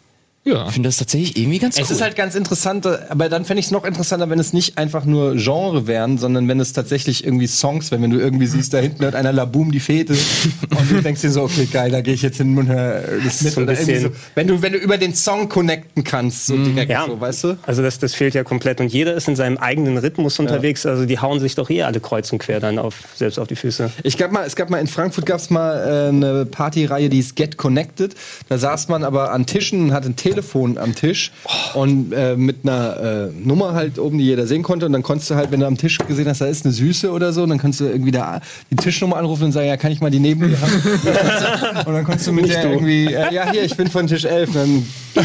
[0.46, 0.66] Ja.
[0.66, 1.96] Ich finde das tatsächlich irgendwie ganz Es cool.
[1.96, 5.06] ist halt ganz interessant, aber dann fände ich es noch interessanter, wenn es nicht einfach
[5.06, 8.02] nur Genre wären, sondern wenn es tatsächlich irgendwie Songs wären.
[8.02, 10.12] Wenn du irgendwie siehst, da hinten hört einer Laboom die Fete
[10.70, 13.40] und du denkst dir so, okay, geil, da gehe ich jetzt hin und hör das
[13.40, 13.52] mit.
[13.54, 14.18] So ein Oder irgendwie bisschen- so.
[14.34, 17.06] Wenn, du, wenn du über den Song connecten kannst, so direkt Ja.
[17.06, 17.58] so, weißt du?
[17.62, 20.84] Also das, das fehlt ja komplett und jeder ist in seinem eigenen Rhythmus unterwegs.
[20.84, 23.56] Also die hauen sich doch eh alle kreuz und quer dann auf, selbst auf die
[23.56, 23.90] Füße.
[24.02, 27.20] Ich gab mal, es gab mal in Frankfurt gab es mal äh, eine Partyreihe, die
[27.20, 28.14] ist Get Connected.
[28.50, 31.32] Da saß man aber an Tischen und hatte ein Telefon am Tisch
[31.74, 34.86] und äh, mit einer äh, Nummer halt oben, die jeder sehen konnte.
[34.86, 37.10] Und dann konntest du halt, wenn du am Tisch gesehen hast, da ist eine Süße
[37.10, 39.92] oder so, und dann kannst du irgendwie da die Tischnummer anrufen und sagen, ja, kann
[39.92, 40.72] ich mal die neben mir haben?
[41.86, 44.48] und dann konntest du mit der irgendwie, äh, ja, hier, ich bin von Tisch 11.
[44.48, 44.86] Und dann,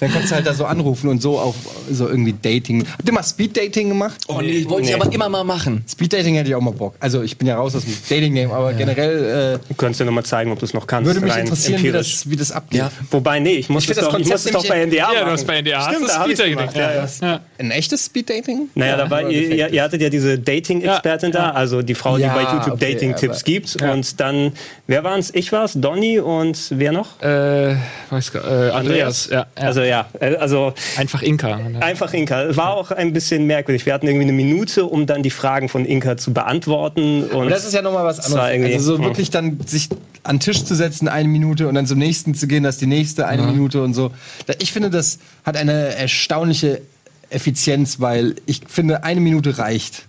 [0.00, 1.54] dann konntest du halt da so anrufen und so auch
[1.90, 2.86] so irgendwie Dating.
[2.86, 4.24] Habt ihr mal Speed Dating gemacht?
[4.28, 5.84] oh, nee, wollte ich aber immer mal machen.
[5.88, 6.94] Speeddating hätte ich auch mal Bock.
[7.00, 10.52] Also ich bin ja raus aus dem Dating-Game, aber generell Du könntest dir nochmal zeigen,
[10.52, 11.10] ob du es noch kannst.
[11.10, 12.80] äh, würde mich interessieren, wie das, wie das abgeht.
[12.80, 12.92] Ja.
[13.10, 15.24] Wobei, nee, ich muss Ich es doch, ich muss es doch bei NDA Ja, machen.
[15.26, 16.58] du hast bei NDA hast Stimmt, du da hab ich's Speeddating.
[16.72, 17.40] gemacht, Ja, ja, ja.
[17.58, 18.68] Ein echtes Speeddating?
[18.74, 22.28] Naja, da war, ihr, ihr, ihr hattet ja diese Dating-Expertin da, also die Frau, Ja,
[22.28, 23.82] die bei YouTube okay, Dating-Tipps gibt.
[23.82, 24.52] Und dann,
[24.86, 25.30] wer waren's?
[25.34, 27.20] Ich war's, Donny und wer noch?
[27.22, 27.76] Äh,
[28.10, 29.28] weiß gar, äh, Andreas.
[29.30, 29.62] Ja, ja.
[29.66, 31.60] Also ja, äh, also einfach Inka.
[31.80, 32.56] einfach Inka.
[32.56, 33.86] War auch ein bisschen merkwürdig.
[33.86, 37.24] Wir hatten irgendwie eine Minute, um dann die Fragen von Inka zu beantworten.
[37.24, 38.74] Und Und das ist ja nochmal was war anderes.
[38.74, 39.04] Also so hm.
[39.04, 39.88] wirklich dann sich
[40.24, 42.80] an den Tisch zu setzen, eine Minute und dann zum nächsten zu gehen, das ist
[42.80, 44.12] die nächste eine Minute und so.
[44.60, 46.82] Ich finde, das hat eine erstaunliche
[47.30, 50.04] Effizienz, weil ich finde, eine Minute reicht.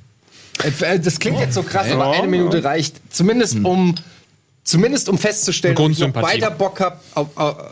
[0.81, 3.01] Äh, Das klingt jetzt so krass, aber eine Minute reicht.
[3.09, 3.95] Zumindest um
[4.65, 6.97] Zumindest um festzustellen, ob ich noch weiter Bock habe,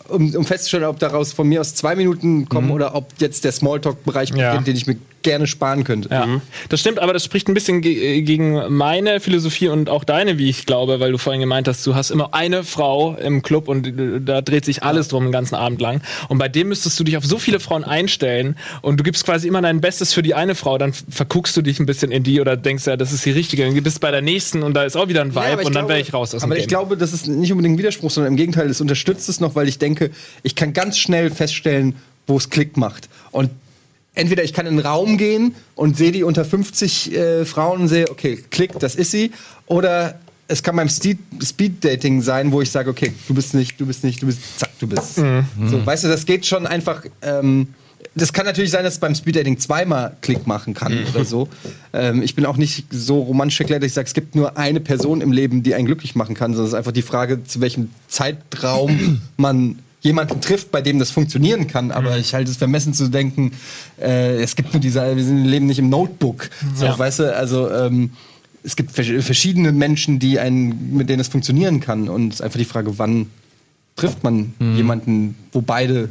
[0.09, 3.53] um, um festzustellen, ob daraus von mir aus zwei Minuten kommen oder ob jetzt der
[3.53, 4.49] Smalltalk-Bereich Ja.
[4.49, 6.09] beginnt, den ich mir gerne sparen könnte.
[6.09, 10.03] Ja, das stimmt, aber das spricht ein bisschen ge äh, gegen meine Philosophie und auch
[10.03, 13.41] deine, wie ich glaube, weil du vorhin gemeint hast, du hast immer eine Frau im
[13.41, 16.01] Club und äh, da dreht sich alles drum den ganzen Abend lang.
[16.27, 19.47] Und bei dem müsstest du dich auf so viele Frauen einstellen und du gibst quasi
[19.47, 22.41] immer dein Bestes für die eine Frau, dann verguckst du dich ein bisschen in die
[22.41, 23.63] oder denkst ja, das ist die richtige.
[23.65, 25.75] Dann bist du bei der nächsten und da ist auch wieder ein Vibe Ja, und
[25.75, 26.61] dann wäre ich raus aus dem Aber Game.
[26.61, 29.55] ich glaube, das ist nicht unbedingt ein Widerspruch, sondern im Gegenteil, es unterstützt es noch,
[29.55, 30.11] weil ich denke,
[30.43, 31.95] ich kann ganz schnell feststellen,
[32.27, 33.09] wo es Klick macht.
[33.31, 33.49] Und
[34.13, 37.87] entweder ich kann in einen Raum gehen und sehe die unter 50 äh, Frauen und
[37.87, 39.31] sehe, okay, klick, das ist sie.
[39.67, 43.85] Oder es kann beim Speed- Speed-Dating sein, wo ich sage, okay, du bist nicht, du
[43.85, 45.15] bist nicht, du bist, zack, du bist.
[45.15, 47.05] So, weißt du, das geht schon einfach.
[47.21, 47.67] Ähm,
[48.15, 51.47] das kann natürlich sein, dass es beim Speeddating zweimal Klick machen kann oder so.
[51.93, 54.81] Ähm, ich bin auch nicht so romantisch erklärt, dass ich sage, es gibt nur eine
[54.81, 57.61] Person im Leben, die einen glücklich machen kann, sondern es ist einfach die Frage, zu
[57.61, 61.91] welchem Zeitraum man jemanden trifft, bei dem das funktionieren kann.
[61.91, 63.51] Aber ich halte es vermessen zu denken,
[64.01, 66.49] äh, es gibt nur diese, wir sind, leben nicht im Notebook.
[66.75, 66.97] So, Ja.
[66.99, 68.11] Weißt du, also ähm,
[68.63, 72.09] es gibt vers- verschiedene Menschen, die einen, mit denen es funktionieren kann.
[72.09, 73.27] Und es ist einfach die Frage, wann
[73.95, 76.09] trifft man jemanden, wo beide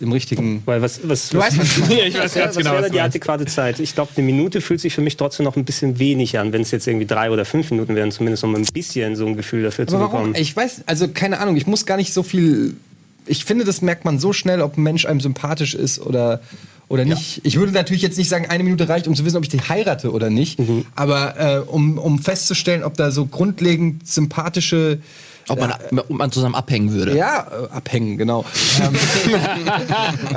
[0.00, 1.94] im richtigen Weil was, was, Du weißt, was ich meine.
[2.00, 3.80] Ja, ich weiß was genau, was was wäre du die adäquate Zeit?
[3.80, 6.62] Ich glaube, eine Minute fühlt sich für mich trotzdem noch ein bisschen wenig an, wenn
[6.62, 9.62] es jetzt irgendwie drei oder fünf Minuten wären, zumindest um ein bisschen so ein Gefühl
[9.62, 10.18] dafür zu Aber warum?
[10.32, 10.34] bekommen.
[10.42, 12.76] Ich weiß, also keine Ahnung, ich muss gar nicht so viel.
[13.26, 16.40] Ich finde, das merkt man so schnell, ob ein Mensch einem sympathisch ist oder,
[16.88, 17.40] oder nicht.
[17.44, 19.60] Ich würde natürlich jetzt nicht sagen, eine Minute reicht, um zu wissen, ob ich die
[19.60, 20.58] heirate oder nicht.
[20.94, 24.98] Aber äh, um, um festzustellen, ob da so grundlegend sympathische.
[25.48, 27.16] Ob man, ob man zusammen abhängen würde.
[27.16, 28.44] Ja, äh, abhängen, genau.
[28.82, 28.96] ähm,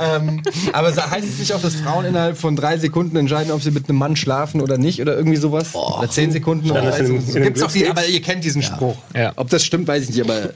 [0.00, 0.42] ähm,
[0.72, 3.88] aber heißt es nicht auch, dass Frauen innerhalb von drei Sekunden entscheiden, ob sie mit
[3.88, 5.74] einem Mann schlafen oder nicht oder irgendwie sowas?
[5.74, 6.70] Oder zehn Sekunden?
[6.70, 8.96] Oder Gibt's auch die, aber ihr kennt diesen Spruch.
[9.14, 9.32] Ja.
[9.36, 10.50] Ob das stimmt, weiß ich nicht, aber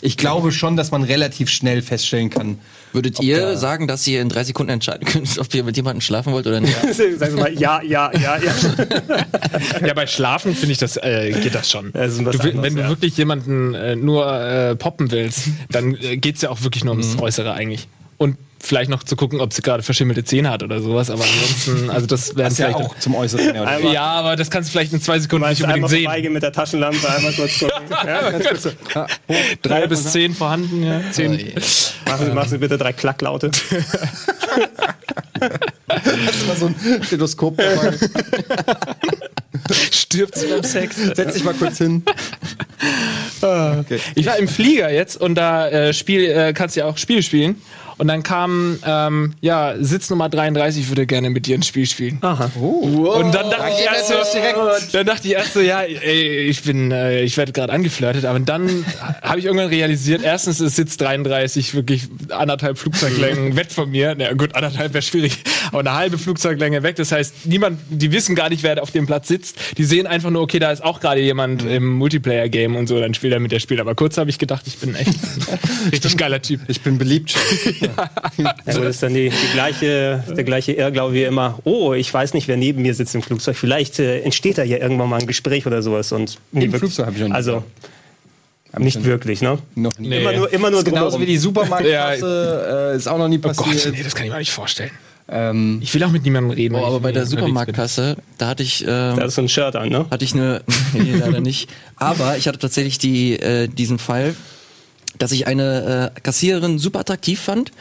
[0.00, 2.58] ich glaube schon, dass man relativ schnell feststellen kann.
[2.92, 6.32] Würdet ihr sagen, dass ihr in drei Sekunden entscheiden könnt, ob ihr mit jemandem schlafen
[6.32, 6.74] wollt oder nicht?
[7.18, 9.86] Sagen Sie mal, ja, ja, ja, ja.
[9.86, 11.92] Ja, bei Schlafen finde ich das äh, geht das schon.
[11.92, 12.24] Das du,
[12.62, 12.88] wenn du ja.
[12.88, 17.14] wirklich jemanden äh, nur äh, poppen willst, dann äh, geht's ja auch wirklich nur ums
[17.14, 17.20] Mhm.
[17.20, 17.88] Äußere eigentlich.
[18.16, 21.08] Und vielleicht noch zu gucken, ob sie gerade verschimmelte Zähne hat oder sowas.
[21.10, 23.54] Aber ansonsten, also das Das ist ja vielleicht auch zum Äußeren.
[23.54, 23.70] Ja, oder?
[23.70, 26.04] Einmal- Ja, aber das kannst du vielleicht in zwei Sekunden nicht Einmal unbedingt sehen.
[26.04, 27.72] vorbeigehen mit der Taschenlampe, einmal kurz gucken.
[28.06, 28.68] Ja, ganz kurz.
[29.62, 31.00] Drei bis zehn vorhanden, ja.
[31.12, 31.30] Zehn.
[32.06, 33.50] Machen Sie, machen Sie bitte drei Klacklaute.
[35.90, 36.74] Hast du mal so ein
[37.04, 37.94] Stethoskop dabei?
[39.92, 40.96] Stirbt sie beim Sex.
[40.96, 42.02] Setz dich mal kurz hin.
[44.14, 47.22] Ich war im Flieger jetzt und da äh, Spiel, äh, kannst du ja auch Spiele
[47.22, 47.60] spielen.
[47.98, 52.18] Und dann kam, ähm, ja, Sitz Nummer 33 würde gerne mit dir ein Spiel spielen.
[52.20, 52.50] Aha.
[52.54, 54.94] Und dann dachte, ich erst so, direkt.
[54.94, 58.38] dann dachte ich erst so, ja, ey, ich bin, äh, ich werde gerade angeflirtet, aber
[58.38, 58.84] dann
[59.22, 64.14] habe ich irgendwann realisiert, erstens ist Sitz 33 wirklich anderthalb Flugzeuglängen weg von mir.
[64.16, 65.38] Na gut, anderthalb wäre schwierig,
[65.68, 66.94] aber eine halbe Flugzeuglänge weg.
[66.96, 69.56] Das heißt, niemand, die wissen gar nicht, wer auf dem Platz sitzt.
[69.76, 73.14] Die sehen einfach nur, okay, da ist auch gerade jemand im Multiplayer-Game und so, dann
[73.14, 73.80] spielt er mit der Spiel.
[73.80, 75.58] Aber kurz habe ich gedacht, ich bin echt ein
[75.92, 76.60] richtig geiler Typ.
[76.68, 77.34] Ich bin beliebt.
[78.36, 81.58] Ja, gut, das ist dann die, die gleiche, der gleiche Irrglaube wie immer.
[81.64, 83.56] Oh, ich weiß nicht, wer neben mir sitzt im Flugzeug.
[83.56, 86.12] Vielleicht äh, entsteht da ja irgendwann mal ein Gespräch oder sowas.
[86.12, 87.64] Und nie Im wirklich- Flugzeug hab ich noch nie Also,
[88.78, 89.58] nicht schon- wirklich, ne?
[89.74, 90.08] Noch nie.
[90.08, 90.20] Nee.
[90.20, 91.22] Immer nur, immer nur Genauso drumherum.
[91.22, 93.94] wie die Supermarktkasse äh, ist auch noch nie Oh Gott, passiert.
[93.94, 94.90] nee, das kann ich mir nicht vorstellen.
[95.28, 96.74] ähm, Ich will auch mit niemandem reden.
[96.74, 97.26] Boah, aber bei der.
[97.26, 100.06] Supermarktkasse, da hatte ich, ähm, Da ist so ein Shirt an, ne?
[100.10, 100.62] hatte ich eine,
[100.92, 101.68] nee, leider nicht.
[101.96, 104.34] Aber ich hatte tatsächlich die, äh, diesen Fall,
[105.16, 107.72] dass ich eine äh, Kassiererin super attraktiv fand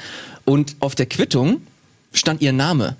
[0.45, 1.61] und auf der Quittung
[2.13, 2.95] stand ihr Name.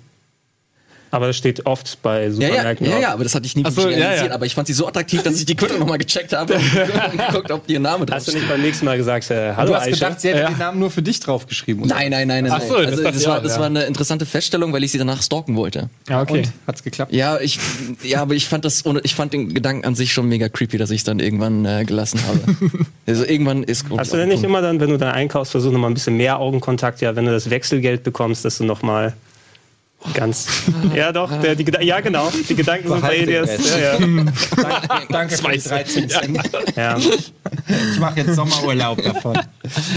[1.10, 2.86] Aber das steht oft bei Ja, ja, Supermärkten.
[2.86, 3.02] ja, drauf.
[3.02, 4.28] ja, aber das hatte ich nie so, ja, realisiert.
[4.28, 4.34] ja.
[4.34, 6.62] Aber ich fand sie so attraktiv, dass ich die Quittung nochmal gecheckt habe und
[7.28, 9.76] geguckt, ob ihr Name drauf Hast du nicht beim nächsten Mal gesagt, äh, hallo du
[9.76, 10.06] hast Aisha?
[10.08, 10.48] gedacht, sie hätte Ja.
[10.50, 11.84] den Namen nur für dich draufgeschrieben.
[11.84, 11.94] oder?
[11.94, 12.52] Nein, nein, nein, nein.
[12.54, 12.84] Ach so, nein.
[12.84, 13.58] das also, das, ich war, auch, das ja.
[13.60, 15.88] war eine interessante Feststellung, weil ich sie danach stalken wollte.
[16.08, 16.38] Ja, okay.
[16.40, 16.52] Und?
[16.66, 17.12] Hat's geklappt?
[17.12, 17.58] Ja, ich,
[18.02, 20.90] ja, aber ich fand das, ich fand den Gedanken an sich schon mega creepy, dass
[20.90, 22.40] ich es dann irgendwann äh, gelassen habe.
[23.06, 23.86] also irgendwann ist.
[23.86, 25.94] glaub Hast du denn nicht immer dann, wenn du da einkaufst, versuch noch mal ein
[25.94, 29.14] bisschen mehr Augenkontakt, ja, wenn du das Wechselgeld bekommst, dass du noch mal
[30.14, 30.46] ganz,
[30.94, 34.24] ja doch, der, die, ja genau, die Gedanken sind bei dir, Behalte ja, ja,
[34.88, 36.50] Danke, danke für die Zwei 13 Cent.
[36.76, 36.98] ja.
[37.92, 39.38] Ich mache jetzt Sommerurlaub davon.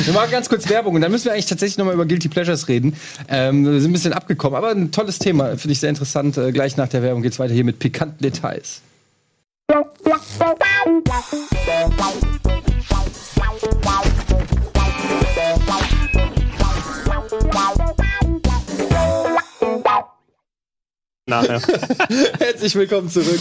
[0.03, 2.67] Wir machen ganz kurz Werbung und dann müssen wir eigentlich tatsächlich nochmal über Guilty Pleasures
[2.67, 2.95] reden.
[3.29, 6.37] Ähm, wir sind ein bisschen abgekommen, aber ein tolles Thema, finde ich sehr interessant.
[6.37, 8.81] Äh, gleich nach der Werbung geht's weiter hier mit pikanten Details.
[21.31, 21.61] Nachher.
[22.39, 23.39] Herzlich willkommen zurück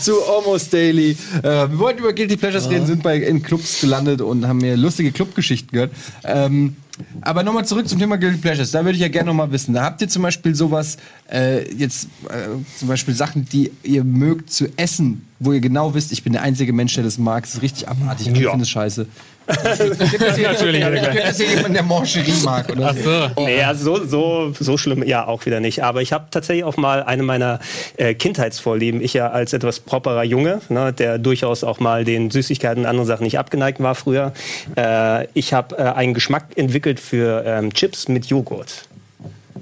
[0.00, 1.10] zu Almost Daily.
[1.42, 4.76] Äh, wir wollten über Guilty Pleasures reden, sind bei in Clubs gelandet und haben mir
[4.76, 5.90] lustige Clubgeschichten gehört.
[6.22, 6.76] Ähm,
[7.22, 8.70] aber nochmal zurück zum Thema Guilty Pleasures.
[8.70, 9.74] Da würde ich ja gerne nochmal wissen.
[9.74, 10.98] Da habt ihr zum Beispiel sowas,
[11.28, 12.46] äh, jetzt äh,
[12.78, 16.42] zum Beispiel Sachen, die ihr mögt zu essen, wo ihr genau wisst, ich bin der
[16.42, 17.42] einzige Mensch, der das mag.
[17.42, 18.28] Das ist richtig abartig.
[18.28, 18.50] Ich Ja.
[18.50, 19.06] finde es scheiße.
[19.46, 20.82] Gibt es Natürlich.
[20.82, 22.68] gibt es hier jemanden, der Mancherie mag?
[22.70, 23.28] Oder so?
[23.36, 23.42] So.
[23.42, 25.84] Naja, so, so, so schlimm, ja, auch wieder nicht.
[25.84, 27.60] Aber ich habe tatsächlich auch mal eine meiner
[27.96, 32.82] äh, Kindheitsvorlieben, ich ja als etwas properer Junge, ne, der durchaus auch mal den Süßigkeiten
[32.82, 34.32] und anderen Sachen nicht abgeneigt war früher.
[34.76, 38.86] Äh, ich habe äh, einen Geschmack entwickelt für ähm, Chips mit Joghurt.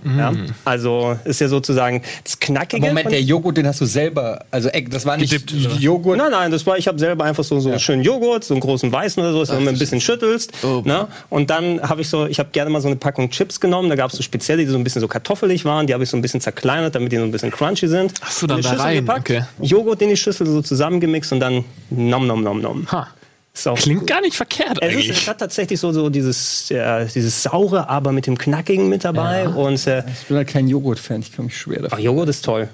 [0.05, 0.33] Ja?
[0.65, 2.87] Also ist ja sozusagen das Knackige.
[2.87, 5.81] Moment, der Joghurt, den hast du selber, also das war nicht Gedippt?
[5.81, 6.19] Joghurt.
[6.19, 8.61] Nein, nein, das war, ich habe selber einfach so, so einen schönen Joghurt, so einen
[8.61, 10.53] großen weißen oder so, dass du ein bisschen schüttelst.
[10.63, 10.83] Oh.
[10.85, 11.09] Ne?
[11.31, 13.97] Und dann habe ich so, ich habe gerne mal so eine Packung Chips genommen, da
[13.97, 16.17] gab es so spezielle, die so ein bisschen so kartoffelig waren, die habe ich so
[16.17, 18.13] ein bisschen zerkleinert, damit die so ein bisschen crunchy sind.
[18.21, 19.45] Ach so, dann da Schüssel rein, gepackt, okay.
[19.61, 22.87] Joghurt in die Schüssel so zusammengemixt und dann nom nom nom nom.
[22.91, 23.09] Ha.
[23.55, 25.11] Ist auch Klingt gar nicht verkehrt es, ist, eigentlich.
[25.11, 29.49] es hat tatsächlich so, so dieses, äh, dieses saure, aber mit dem knackigen mit dabei
[29.49, 32.05] und äh, Ich bin halt kein Joghurt-Fan, ich komme mich schwer Ach, dafür.
[32.05, 32.69] Joghurt ist toll.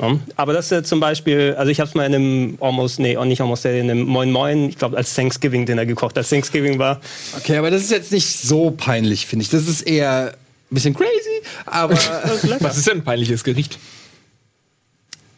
[0.00, 0.18] Ja.
[0.36, 3.42] Aber das äh, zum Beispiel, also ich habe es mal in einem Almost, nee, nicht
[3.42, 6.16] Almost, Day, in einem Moin Moin, ich glaube als Thanksgiving-Dinner gekocht.
[6.16, 7.00] Als Thanksgiving war,
[7.36, 9.50] Okay, aber das ist jetzt nicht so peinlich, finde ich.
[9.50, 10.32] Das ist eher
[10.70, 11.94] ein bisschen crazy, aber
[12.60, 13.78] Was ist denn ein peinliches Gericht?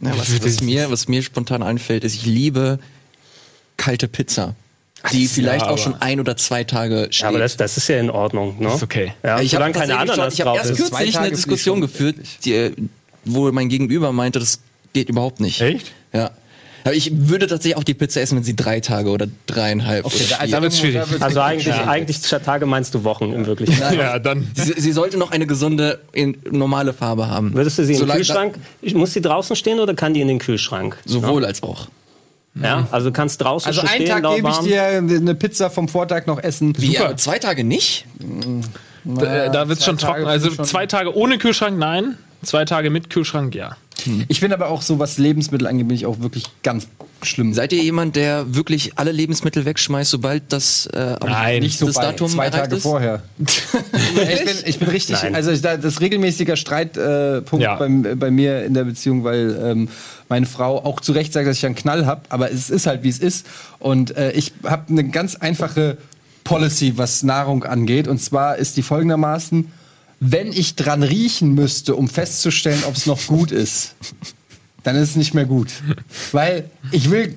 [0.00, 2.78] Ja, was, was, mir, was mir spontan einfällt, ist, ich liebe
[3.76, 4.54] kalte Pizza.
[5.12, 7.22] Die vielleicht aber- auch schon ein oder zwei Tage steht.
[7.22, 8.56] ja, aber das, das ist ja in Ordnung.
[8.58, 8.74] Ne?
[8.74, 9.12] Ist okay.
[9.22, 12.54] Ja, ich habe keine Ananas schon- ich habe erst kürzlich Tage eine Diskussion geführt, die,
[12.54, 12.72] äh,
[13.24, 14.60] wo mein Gegenüber meinte, das
[14.92, 15.60] geht überhaupt nicht.
[15.60, 15.92] Echt?
[16.12, 16.30] Ja.
[16.84, 20.14] Aber ich würde tatsächlich auch die Pizza essen, wenn sie drei Tage oder dreieinhalb oder
[20.30, 20.46] da-.
[20.46, 21.02] Da wird's schwierig.
[21.20, 21.86] Also eigentlich, schwierig.
[21.86, 23.76] eigentlich statt Tage meinst du Wochen im Wirklichen.
[23.92, 24.50] Ja, dann.
[24.54, 27.52] sie, sie sollte noch eine gesunde, in, normale Farbe haben.
[27.54, 28.58] Würdest du sie im Kühlschrank,
[28.94, 30.96] muss die draußen stehen oder kann die in den Kühlschrank?
[31.04, 31.88] Sowohl als auch.
[32.62, 35.70] Ja, also du kannst draußen also schon einen stehen, Tag gebe ich dir eine Pizza
[35.70, 36.74] vom Vortag noch essen.
[36.78, 37.16] Wie, Super.
[37.16, 38.06] zwei Tage nicht?
[39.04, 40.26] Da, da wird's schon trocken.
[40.26, 42.18] Also schon- zwei Tage ohne Kühlschrank, nein.
[42.42, 43.76] Zwei Tage mit Kühlschrank, ja.
[44.28, 46.86] Ich finde aber auch so, was Lebensmittel angeht, bin ich auch wirklich ganz
[47.22, 47.52] schlimm.
[47.52, 51.62] Seid ihr jemand, der wirklich alle Lebensmittel wegschmeißt, sobald das, äh, Nein.
[51.62, 52.82] nicht so das bei Datum zwei Tage ist?
[52.82, 53.22] vorher.
[53.38, 55.34] ich, bin, ich bin richtig, Nein.
[55.34, 57.74] also das ist regelmäßiger Streitpunkt äh, Ja.
[57.74, 59.88] beim, äh, bei mir in der Beziehung, weil ähm,
[60.28, 63.02] meine Frau auch zu Recht sagt, dass ich einen Knall habe, aber es ist halt
[63.02, 63.46] wie es ist.
[63.78, 65.98] Und äh, ich habe eine ganz einfache
[66.44, 68.08] Policy, was Nahrung angeht.
[68.08, 69.70] Und zwar ist die folgendermaßen,
[70.20, 73.94] wenn ich dran riechen müsste, um festzustellen, ob es noch gut ist,
[74.82, 75.68] dann ist es nicht mehr gut.
[76.32, 77.34] Weil ich will,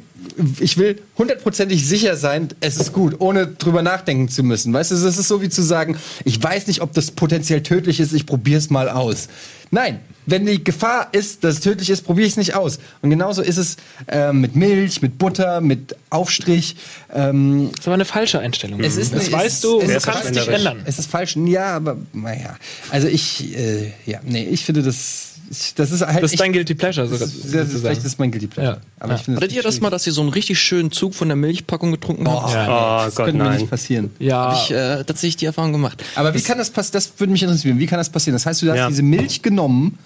[0.60, 4.74] ich will hundertprozentig sicher sein, es ist gut, ohne drüber nachdenken zu müssen.
[4.74, 8.00] Weißt du, es ist so wie zu sagen, ich weiß nicht, ob das potenziell tödlich
[8.00, 9.28] ist, ich probiere es mal aus.
[9.70, 12.80] Nein, wenn die Gefahr ist, dass es tödlich ist, probiere ich es nicht aus.
[13.02, 16.76] Und genauso ist es ähm, mit Milch, mit Butter, mit Aufstrich.
[17.14, 18.80] Ähm, Das ist aber eine falsche Einstellung.
[18.82, 20.82] es ist das es weißt du, es kannst dich ändern.
[20.86, 21.36] es ist falsch.
[21.36, 22.56] Ja, aber naja.
[22.90, 26.18] Also ich, äh, ja, nee, ich finde das, ich, das ist halt.
[26.18, 27.28] Das ist ich, dein Guilty Pleasure das sogar.
[27.28, 28.76] ist, das ist, vielleicht ist mein Guilty Pleasure.
[28.78, 28.82] Ja.
[29.00, 31.28] Aber ich finde Hattet ihr das mal, dass ihr so einen richtig schönen Zug von
[31.28, 32.54] der Milchpackung getrunken habt?
[32.54, 32.66] Ja.
[33.02, 33.60] Oh Das Gott, könnte mir nein.
[33.60, 34.12] nicht passieren.
[34.20, 36.04] Ja, Habe ich äh, tatsächlich die Erfahrung gemacht.
[36.16, 36.94] Aber wie kann das passieren?
[36.94, 37.78] Das würde mich interessieren.
[37.80, 38.34] Wie kann das passieren?
[38.36, 38.88] Das heißt, du hast Ja.
[38.88, 39.98] diese Milch genommen,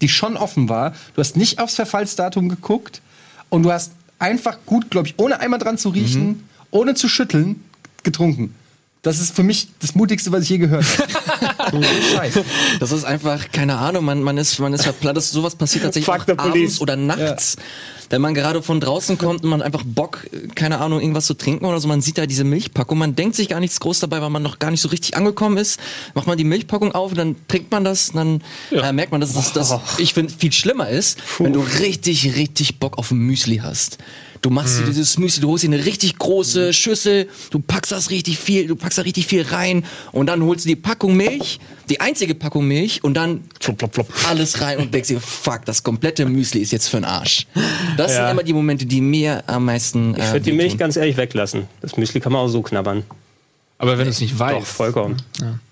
[0.00, 0.92] die schon offen war.
[1.14, 3.02] Du hast nicht aufs Verfallsdatum geguckt
[3.48, 7.60] und du hast einfach gut, glaube ich, ohne einmal dran zu riechen, ohne zu schütteln,
[8.04, 8.54] getrunken.
[9.02, 11.08] Das ist für mich das Mutigste, was ich je gehört habe.
[12.80, 16.12] Das ist einfach, keine Ahnung, man, man ist, man ist verplant, dass sowas passiert tatsächlich
[16.14, 17.56] Fuck auch abends oder nachts.
[18.10, 21.64] Wenn man gerade von draußen kommt und man einfach Bock, keine Ahnung, irgendwas zu trinken
[21.64, 24.30] oder so, man sieht da diese Milchpackung, man denkt sich gar nichts groß dabei, weil
[24.30, 25.80] man noch gar nicht so richtig angekommen ist.
[26.14, 29.20] Macht man die Milchpackung auf und dann trinkt man das, und dann äh, merkt man,
[29.20, 33.18] dass das, das ich finde, viel schlimmer ist, wenn du richtig, richtig Bock auf ein
[33.18, 33.98] Müsli hast.
[34.44, 38.10] Du machst dir dieses Müsli, du holst dir eine richtig große Schüssel, du packst das
[38.10, 41.58] richtig viel, du packst da richtig viel rein und dann holst du die Packung Milch,
[41.88, 43.44] die einzige Packung Milch und dann
[44.28, 47.46] alles rein und denkst dir, fuck, das komplette Müsli ist jetzt für den Arsch.
[47.96, 48.24] Das Ja.
[48.24, 50.14] sind immer die Momente, die mir am meisten.
[50.14, 51.66] äh, Ich würde die Milch ganz ehrlich weglassen.
[51.80, 53.02] Das Müsli kann man auch so knabbern.
[53.78, 54.66] Aber wenn du es nicht Doch, weißt.
[54.66, 55.16] vollkommen.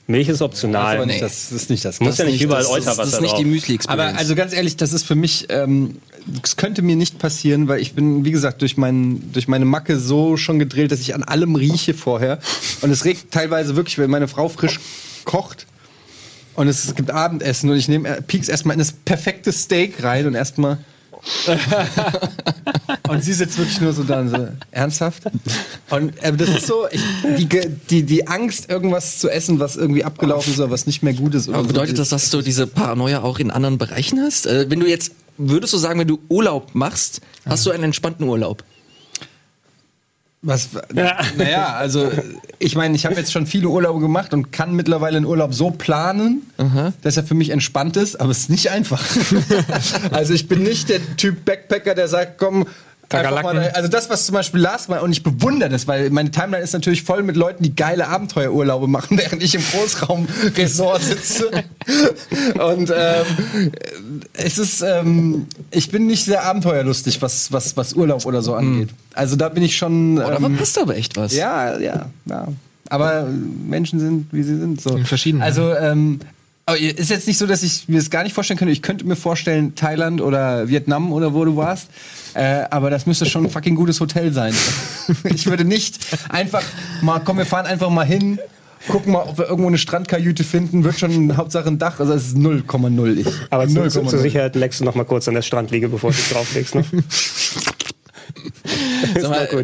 [0.07, 0.97] Milch ist optional.
[0.97, 2.01] Aber nicht, das ist nicht das.
[2.01, 3.39] Muss ja nicht überall das, das, Euterwasser das ist nicht drauf.
[3.39, 4.09] die Müsli-Experience.
[4.09, 5.97] Aber also ganz ehrlich, das ist für mich, ähm,
[6.27, 9.99] das könnte mir nicht passieren, weil ich bin, wie gesagt, durch, mein, durch meine Macke
[9.99, 12.41] so schon gedrillt, dass ich an allem rieche vorher.
[12.83, 14.81] Und es regt teilweise wirklich, wenn meine Frau frisch
[15.25, 15.67] kocht
[16.55, 20.27] und es gibt Abendessen und ich nehme, äh, piek's erstmal in das perfekte Steak rein
[20.27, 20.79] und erstmal.
[23.09, 25.23] und sie sitzt wirklich nur so da und so, ernsthaft?
[25.91, 27.01] Und äh, das ist so, ich,
[27.39, 27.49] die,
[27.91, 31.35] die, die Angst, irgendwas zu essen, was irgendwie abgelaufen ist oder was nicht mehr gut
[31.35, 31.49] ist.
[31.49, 34.47] Oder Aber so, bedeutet die- das, dass du diese Paranoia auch in anderen Bereichen hast?
[34.47, 38.27] Äh, wenn du jetzt, würdest du sagen, wenn du Urlaub machst, hast du einen entspannten
[38.29, 38.65] Urlaub?
[40.45, 40.71] Was?
[40.93, 42.11] Naja, also
[42.59, 45.71] ich meine, ich habe jetzt schon viele Urlaube gemacht und kann mittlerweile einen Urlaub so
[45.71, 46.51] planen,
[47.03, 49.05] dass er für mich entspannt ist, aber es ist nicht einfach.
[50.11, 52.67] also ich bin nicht der Typ Backpacker, der sagt, komm,
[53.13, 56.63] mal, also das, was zum Beispiel Lars mal, und ich bewundere das, weil meine Timeline
[56.63, 61.51] ist natürlich voll mit Leuten, die geile Abenteuerurlaube machen, während ich im Großraumresort sitze.
[62.67, 63.73] und ähm,
[64.33, 68.91] es ist, ähm, ich bin nicht sehr abenteuerlustig, was, was, was Urlaub oder so angeht.
[69.15, 70.19] Also da bin ich schon.
[70.19, 71.35] Oder ähm, verpasst du aber echt was?
[71.35, 72.49] ja, ja, ja.
[72.93, 74.79] Aber Menschen sind, wie sie sind.
[74.81, 74.91] So.
[74.91, 76.21] Sind verschieden, Also, ähm,
[76.67, 78.73] Aber ist jetzt nicht so, dass ich mir das gar nicht vorstellen könnte.
[78.73, 81.89] Ich könnte mir vorstellen, Thailand oder Vietnam oder wo du warst.
[82.35, 84.55] Äh, aber das müsste schon ein fucking gutes Hotel sein.
[85.25, 86.63] ich würde nicht einfach
[87.03, 88.39] mal, komm, wir fahren einfach mal hin,
[88.89, 90.85] gucken mal, ob wir irgendwo eine Strandkajüte finden.
[90.85, 92.01] Wird schon Hauptsache ein Dach.
[92.01, 93.27] Also es ist 0,0 ich.
[93.51, 94.09] Aber zu, zu, 0,0.
[94.09, 96.75] zur Sicherheit leckst du noch mal kurz an der Strandliege, bevor du dich drauflegst.
[96.75, 96.85] Ne?
[99.21, 99.63] Sag mal, du,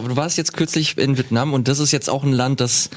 [0.00, 2.90] du warst jetzt kürzlich in Vietnam und das ist jetzt auch ein Land, das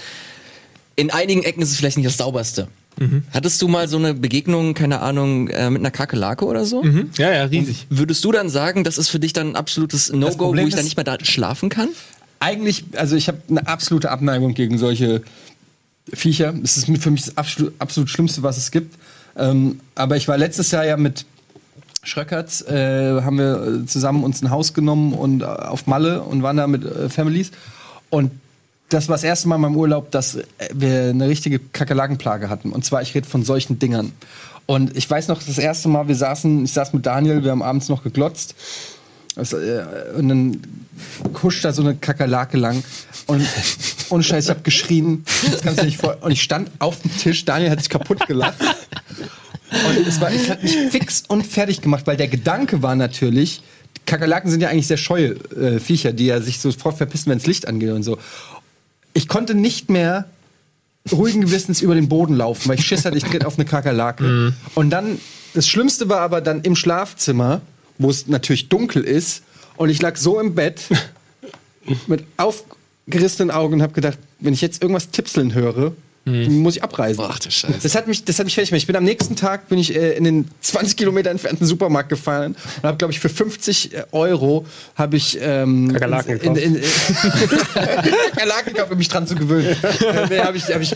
[0.96, 2.68] in einigen Ecken ist es vielleicht nicht das sauberste.
[3.32, 6.84] Hattest du mal so eine Begegnung, keine Ahnung, äh, mit einer Kakerlake oder so?
[7.18, 7.88] Ja, ja, riesig.
[7.90, 10.84] Würdest du dann sagen, das ist für dich dann ein absolutes No-Go, wo ich dann
[10.84, 11.90] nicht mehr da schlafen kann?
[12.44, 15.22] eigentlich, also ich habe eine absolute Abneigung gegen solche
[16.12, 16.54] Viecher.
[16.62, 18.98] Es ist für mich das absolut, absolut Schlimmste, was es gibt.
[19.38, 21.26] Ähm, aber ich war letztes Jahr ja mit
[22.04, 26.44] Schröckerts, äh, haben wir äh, zusammen uns ein Haus genommen und äh, auf Malle und
[26.44, 27.52] waren da mit äh, Families.
[28.10, 28.32] Und
[28.94, 30.38] das war das erste Mal in meinem Urlaub, dass
[30.72, 32.72] wir eine richtige Kakerlakenplage hatten.
[32.72, 34.12] Und zwar, ich rede von solchen Dingern.
[34.66, 37.64] Und ich weiß noch, das erste Mal, wir saßen, ich saß mit Daniel, wir haben
[37.64, 38.56] abends noch geglotzt.
[39.36, 39.42] Äh,
[40.16, 40.62] und dann
[41.42, 42.84] huscht da so eine Kakerlake lang.
[43.26, 43.46] Und
[44.10, 45.26] ohne Scheiß, ich hab geschrien.
[45.52, 46.18] Das kannst du nicht vor.
[46.22, 48.60] Und ich stand auf dem Tisch, Daniel hat sich kaputt gelacht.
[48.62, 53.64] Und es, war, es hat mich fix und fertig gemacht, weil der Gedanke war natürlich,
[54.06, 57.48] Kakerlaken sind ja eigentlich sehr scheue äh, Viecher, die ja sich sofort verpissen, wenn das
[57.48, 58.18] Licht angeht und so.
[59.14, 60.26] Ich konnte nicht mehr
[61.12, 64.54] ruhigen Gewissens über den Boden laufen, weil ich Schiss hatte, ich tritt auf eine Kakerlake.
[64.76, 65.20] Und dann,
[65.54, 67.62] das Schlimmste war aber dann im Schlafzimmer,
[67.98, 69.44] wo es natürlich dunkel ist,
[69.76, 70.82] und ich lag so im Bett
[72.08, 75.94] mit aufgerissenen Augen und habe gedacht, wenn ich jetzt irgendwas tipseln höre,
[76.26, 77.26] dann muss ich abreisen.
[77.28, 77.80] Ach du Scheiße.
[77.84, 78.82] Das hat mich, das hat mich fertig gemacht.
[78.82, 82.56] Ich bin am nächsten Tag bin ich äh, in den 20 Kilometer entfernten Supermarkt gefahren
[82.78, 84.66] und habe, glaube ich, für 50 Euro
[84.96, 86.82] habe ich ähm, Kakerlaken in, in, in,
[88.36, 89.76] Kakerlaken gekauft, um mich dran zu gewöhnen.
[90.30, 90.96] äh, habe ich, hab ich,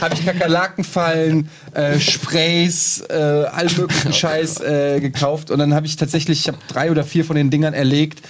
[0.00, 5.96] hab ich Kakerlakenfallen, äh, Sprays, äh, all möglichen Scheiß äh, gekauft und dann habe ich
[5.96, 8.22] tatsächlich, ich habe drei oder vier von den Dingern erlegt.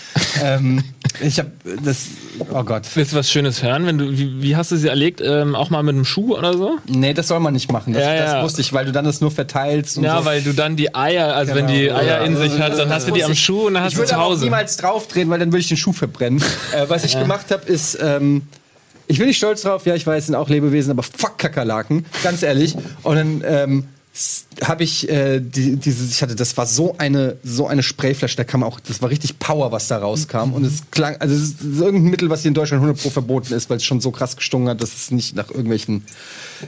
[0.42, 0.82] Ähm,
[1.20, 1.50] ich habe
[1.84, 2.06] das,
[2.50, 2.84] oh Gott.
[2.94, 3.86] Willst du was Schönes hören?
[3.86, 5.20] Wenn du, wie, wie hast du sie erlegt?
[5.20, 6.78] Ähm, auch mal mit einem Schuh oder so?
[6.86, 7.92] Nee, das soll man nicht machen.
[7.92, 8.34] Das, Ja, ja.
[8.34, 9.98] das wusste ich, weil du dann das nur verteilst.
[9.98, 10.24] Und Ja, so.
[10.24, 11.78] weil du dann die Eier, also wenn Genau.
[11.78, 13.90] die Eier in sich hat, dann hast du die am ich- Schuh und dann hast
[13.92, 14.44] ich du würde zu aber auch Hause.
[14.44, 16.42] niemals draufdrehen, weil dann würde ich den Schuh verbrennen.
[16.74, 18.42] äh, was ich gemacht habe, ist, ähm,
[19.08, 22.42] ich bin nicht stolz drauf, ja, ich weiß, sind auch Lebewesen, aber fuck Kakerlaken, ganz
[22.42, 22.74] ehrlich.
[23.02, 23.88] Und dann ähm,
[24.62, 28.44] habe ich äh, die, diese, ich hatte, das war so eine so eine Sprayflasche, da
[28.44, 30.52] kam auch, das war richtig Power, was da rauskam.
[30.52, 33.54] Und es klang, also es ist irgendein Mittel, was hier in Deutschland 100 pro verboten
[33.54, 36.04] ist, weil es schon so krass gestunken hat, dass es nicht nach irgendwelchen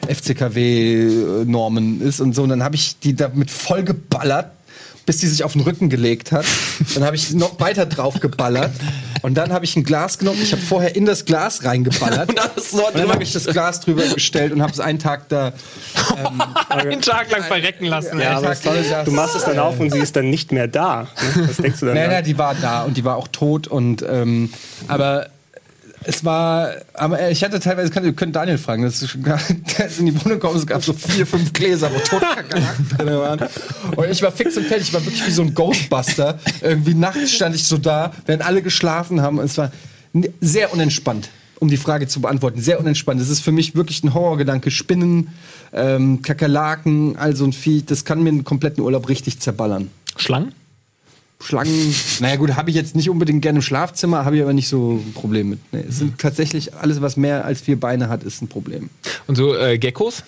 [0.09, 2.45] FCKW-Normen ist und so.
[2.45, 4.51] Und dann habe ich die damit voll geballert
[5.07, 6.45] bis die sich auf den Rücken gelegt hat.
[6.95, 8.73] Dann habe ich noch weiter drauf geballert.
[9.23, 10.41] Und dann habe ich ein Glas genommen.
[10.43, 12.29] Ich habe vorher in das Glas reingeballert.
[12.29, 12.39] Und
[12.95, 15.53] Und dann habe ich das Glas drüber gestellt und habe es einen Tag da.
[16.69, 18.21] einen Tag lang verrecken lassen.
[18.21, 18.55] Ja, aber
[19.05, 21.09] du machst es dann auf und sie ist dann nicht mehr da.
[21.37, 21.49] Ne?
[21.49, 21.95] Was denkst du dann?
[21.95, 23.67] Nein, nein, die war da und die war auch tot.
[23.67, 24.53] Und ähm,
[24.89, 25.29] aber
[26.07, 29.01] es war, aber ich hatte teilweise, ihr könnt Daniel fragen, das
[29.79, 31.99] der ist in die Wohnung gekommen, es gab so vier, fünf Gläser, wo
[32.97, 33.49] drin waren.
[33.97, 36.39] Und ich war fix und fertig, ich war wirklich wie so ein Ghostbuster.
[36.61, 39.39] Irgendwie nachts stand ich so da, während alle geschlafen haben.
[39.39, 39.73] Und es war
[40.41, 42.61] sehr unentspannt, um die Frage zu beantworten.
[42.61, 43.21] Sehr unentspannt.
[43.21, 44.71] Es ist für mich wirklich ein Horrorgedanke.
[44.71, 45.29] Spinnen,
[45.73, 49.91] ähm, Kakerlaken, all so ein Vieh, das kann mir einen kompletten Urlaub richtig zerballern.
[50.17, 50.53] Schlangen?
[51.45, 54.68] Schlangen, naja gut, habe ich jetzt nicht unbedingt gerne im Schlafzimmer, habe ich aber nicht
[54.68, 55.59] so ein Problem mit.
[55.72, 58.88] Nee, es sind tatsächlich alles, was mehr als vier Beine hat, ist ein Problem.
[59.26, 60.22] Und so äh, Geckos?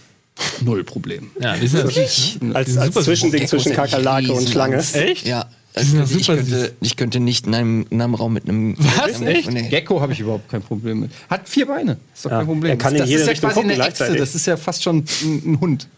[0.61, 1.31] Null Problem.
[1.41, 2.39] Ja, die sind natürlich.
[2.53, 4.77] als, als super Zwischending Geckos zwischen ich Kakerlake und Schlange.
[4.93, 5.27] Echt?
[5.27, 5.47] Ja.
[5.75, 8.77] Also ja ich, super könnte, ich könnte nicht in einem, in einem Raum mit einem.
[8.79, 9.17] Was?
[9.17, 9.51] einem- Echt?
[9.51, 9.69] Nee.
[9.69, 11.11] Gecko habe ich überhaupt kein Problem mit.
[11.31, 11.97] Hat vier Beine.
[12.15, 12.71] Ist doch Ja, kein Problem.
[12.71, 14.15] er kann in das jede ist ja quasi eine Echse.
[14.17, 15.89] Das ist ja fast schon ein, ein Hund.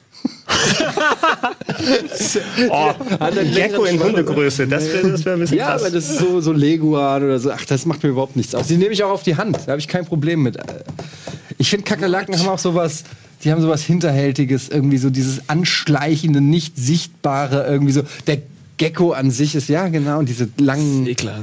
[2.70, 2.92] Oh,
[3.54, 5.82] Gecko in Hundegröße, das wäre das wär ein bisschen Ja, krass.
[5.82, 7.50] aber das ist so, so Leguan oder so.
[7.52, 8.66] Ach, das macht mir überhaupt nichts aus.
[8.66, 9.58] Die nehme ich auch auf die Hand.
[9.66, 10.56] Da habe ich kein Problem mit.
[11.58, 13.04] Ich finde, Kakerlaken haben auch sowas.
[13.44, 18.02] Die haben sowas Hinterhältiges, irgendwie so dieses anschleichende, nicht sichtbare, irgendwie so.
[18.26, 18.38] Der
[18.78, 21.06] Gecko an sich ist, ja, genau, und diese langen.
[21.06, 21.40] Eklar.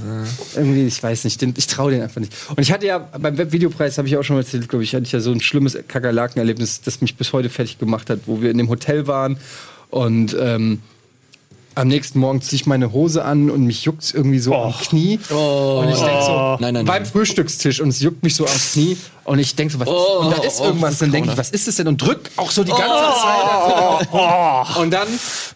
[0.55, 2.33] Irgendwie, ich weiß nicht, den, ich traue den einfach nicht.
[2.49, 5.03] Und ich hatte ja beim Webvideopreis, habe ich auch schon mal erzählt, glaube ich, hatte
[5.05, 8.49] ich ja so ein schlimmes Kakerlakenerlebnis, das mich bis heute fertig gemacht hat, wo wir
[8.49, 9.37] in dem Hotel waren
[9.89, 10.81] und ähm,
[11.75, 15.19] am nächsten Morgen ziehe ich meine Hose an und mich juckt irgendwie so am Knie.
[15.29, 17.05] Und ich denke so, Nein, nein, beim nein.
[17.05, 20.19] Frühstückstisch und es juckt mich so am Knie und ich denke so, was ist, Oh,
[20.21, 21.87] und da ist oh, irgendwas, dann denke ich, was ist das denn?
[21.87, 24.77] Und drück auch so die ganze Zeit.
[24.79, 25.07] Und dann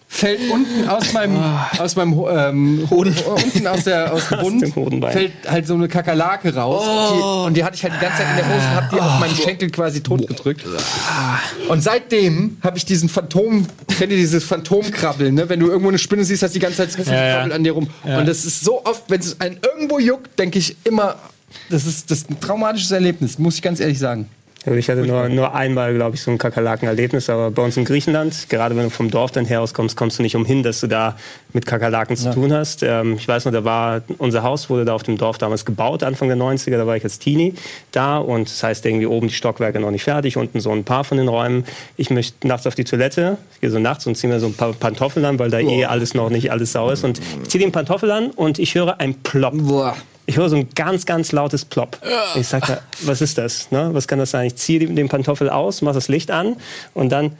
[0.08, 1.38] fällt unten aus meinem,
[1.78, 6.56] aus meinem ähm, Hoden, unten aus, der, aus dem Bund, fällt halt so eine Kakerlake
[6.56, 6.84] raus.
[7.14, 9.00] Die, und die hatte ich halt die ganze Zeit in der Hose und hab die
[9.00, 10.66] auf meinen Schenkel quasi totgedrückt.
[11.68, 15.48] Und seitdem habe ich diesen Phantom, kennt ihr dieses Phantomkrabbeln, ne?
[15.48, 17.54] Wenn du irgendwo eine Spinne siehst, hast die ganze Zeit das Gefühl, Ja, ja.
[17.54, 17.88] an dir rum.
[18.04, 21.16] Und das ist so oft, wenn es einen irgendwo juckt, denke ich immer,
[21.70, 24.28] das ist, das ist ein traumatisches Erlebnis, muss ich ganz ehrlich sagen.
[24.66, 27.86] Also ich hatte nur, nur einmal, glaube ich, so ein Kakerlaken-Erlebnis, aber bei uns in
[27.86, 30.88] Griechenland, gerade wenn du vom Dorf dann her auskommst, kommst du nicht umhin, dass du
[30.88, 31.16] da
[31.54, 32.84] mit Kakerlaken zu tun hast.
[32.84, 36.04] Ähm, ich weiß noch, da war, unser Haus wurde da auf dem Dorf damals gebaut,
[36.04, 37.54] Anfang der 90er, da war ich als Teenie
[37.92, 41.06] da und das heißt irgendwie oben die Stockwerke noch nicht fertig, unten so ein paar
[41.06, 41.64] von den Räumen.
[41.96, 44.54] Ich möchte nachts auf die Toilette, ich gehe so nachts und ziehe mir so ein
[44.54, 47.64] paar Pantoffeln an, weil da eh alles noch nicht alles sauer ist und ich ziehe
[47.64, 49.54] den Pantoffel an und ich höre ein Plop.
[49.56, 49.96] Boah.
[50.30, 51.98] Ich höre so ein ganz, ganz lautes Plop.
[52.36, 53.72] Ich sage, was ist das?
[53.72, 53.90] Ne?
[53.94, 54.46] Was kann das sein?
[54.46, 56.56] Ich ziehe den, Pantoffel aus, mache das Licht an
[56.94, 57.36] und dann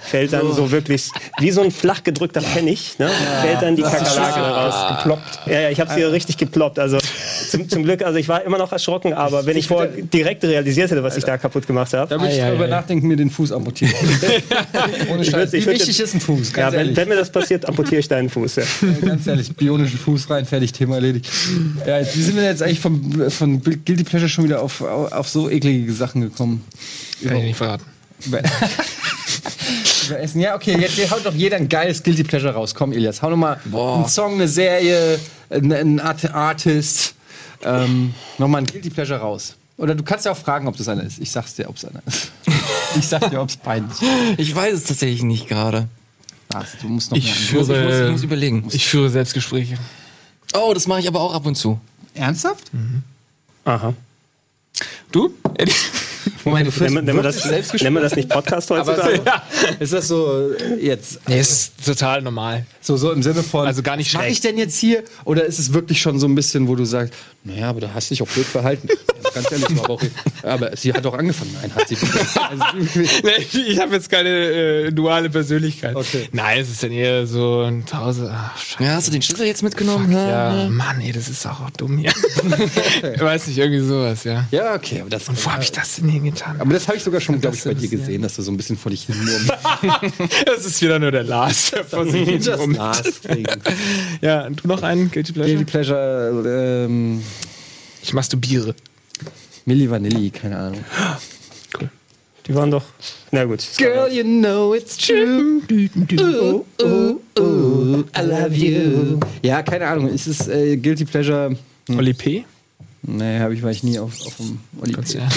[0.00, 3.08] fällt dann so wirklich wie so ein flach gedrückter Pfennig, ne?
[3.40, 4.96] fällt dann die Kakerlake raus.
[4.96, 5.40] Geploppt.
[5.46, 6.80] Ja, ja, ich habe sie richtig geploppt.
[6.80, 6.98] Also
[7.52, 10.90] zum, zum Glück, also ich war immer noch erschrocken, aber wenn ich vorher direkt realisiert
[10.90, 12.20] hätte, was ich da kaputt gemacht Da habe.
[12.20, 12.66] würde ich ei.
[12.66, 13.94] nachdenken, mir den Fuß amputieren.
[15.10, 15.52] Ohne Scheiß.
[15.52, 16.52] würd- ich Wie wichtig ist ein Fuß?
[16.56, 18.56] Ja, wenn, wenn mir das passiert, amputiere ich deinen Fuß.
[18.56, 18.62] Ja.
[19.04, 21.28] Ganz ehrlich, bionischen Fuß rein, fertig, Thema erledigt.
[21.86, 25.12] Ja, jetzt, wie sind wir jetzt eigentlich vom, von Guilty Pleasure schon wieder auf, auf,
[25.12, 26.64] auf so eklige Sachen gekommen?
[27.24, 27.84] Kann ich nicht verraten.
[28.26, 28.40] Über,
[30.20, 30.40] Essen.
[30.40, 32.74] Ja, okay, jetzt haut doch jeder ein geiles Guilty Pleasure raus.
[32.74, 35.18] Komm, Elias, hau nochmal einen Song, eine Serie,
[35.50, 37.14] ein, ein Art Artist.
[37.64, 39.56] Ähm, nochmal ein Guilty Pleasure raus.
[39.76, 41.18] Oder du kannst ja auch fragen, ob das einer ist.
[41.18, 42.30] Ich sag's dir, ob es einer ist.
[42.94, 44.38] Ich sag dir, ob es peinlich ist.
[44.38, 45.88] Ich weiß es tatsächlich nicht gerade.
[46.82, 47.60] Du musst noch Ich mehr.
[47.60, 48.68] Muss, ich, muss, ich muss überlegen.
[48.70, 49.78] Ich führe Selbstgespräche.
[50.52, 51.80] Oh, das mache ich aber auch ab und zu.
[52.12, 52.70] Ernsthaft?
[53.64, 53.94] Aha.
[55.10, 55.32] Du?
[56.44, 57.82] Moment, du wir, nennen, das, Selbstgespräch?
[57.82, 59.22] nennen wir das nicht Podcast Aber heutzutage?
[59.24, 59.42] ja.
[59.78, 61.20] ist das so äh, jetzt?
[61.28, 62.66] Nee, es ist total normal.
[62.80, 63.66] So, so im Sinne von.
[63.66, 65.04] Also gar nicht mache ich denn jetzt hier?
[65.24, 67.14] Oder ist es wirklich schon so ein bisschen, wo du sagst,
[67.44, 68.88] naja, aber du hast dich auch blöd verhalten.
[69.34, 70.02] Ganz ehrlich, war aber, auch,
[70.42, 71.56] aber sie hat auch angefangen.
[71.60, 71.96] Nein, hat sie.
[71.96, 72.64] Also,
[73.22, 75.96] Nee, ich habe jetzt keine äh, duale Persönlichkeit.
[75.96, 76.28] Okay.
[76.32, 78.30] Nein, es ist dann eher so ein Zuhause.
[78.32, 78.84] Ach, scheiße.
[78.84, 80.12] Ja, hast du den Schlüssel jetzt mitgenommen?
[80.12, 82.12] Ja, Mann, ey, das ist auch dumm hier.
[83.14, 84.46] ich weiß nicht, irgendwie sowas, ja.
[84.50, 85.00] ja, okay.
[85.00, 86.60] Aber das, Wo habe ich das denn hingetan?
[86.60, 87.98] aber das habe ich sogar schon, glaube ich, bei dir ist, ja.
[87.98, 89.16] gesehen, dass du so ein bisschen vor dich hin.
[90.46, 93.48] Das ist wieder nur der Lars, der vor sich hin.
[94.20, 95.56] Ja, du noch einen Guilty Pleasure?
[95.56, 97.22] Guilty Pleasure, ähm,
[98.02, 98.74] Ich masturbiere.
[99.64, 100.84] Milli Vanilli, keine Ahnung.
[102.46, 102.84] Die waren doch.
[103.30, 103.64] Na gut.
[103.78, 105.62] Girl, you know it's true.
[105.70, 109.20] Ooh, ooh, ooh, I love you.
[109.42, 110.08] Ja, keine Ahnung.
[110.08, 111.56] Ist es äh, Guilty Pleasure?
[111.88, 112.44] Oli P?
[113.02, 115.28] Nee, hab ich, war ich nie auf, auf dem ja.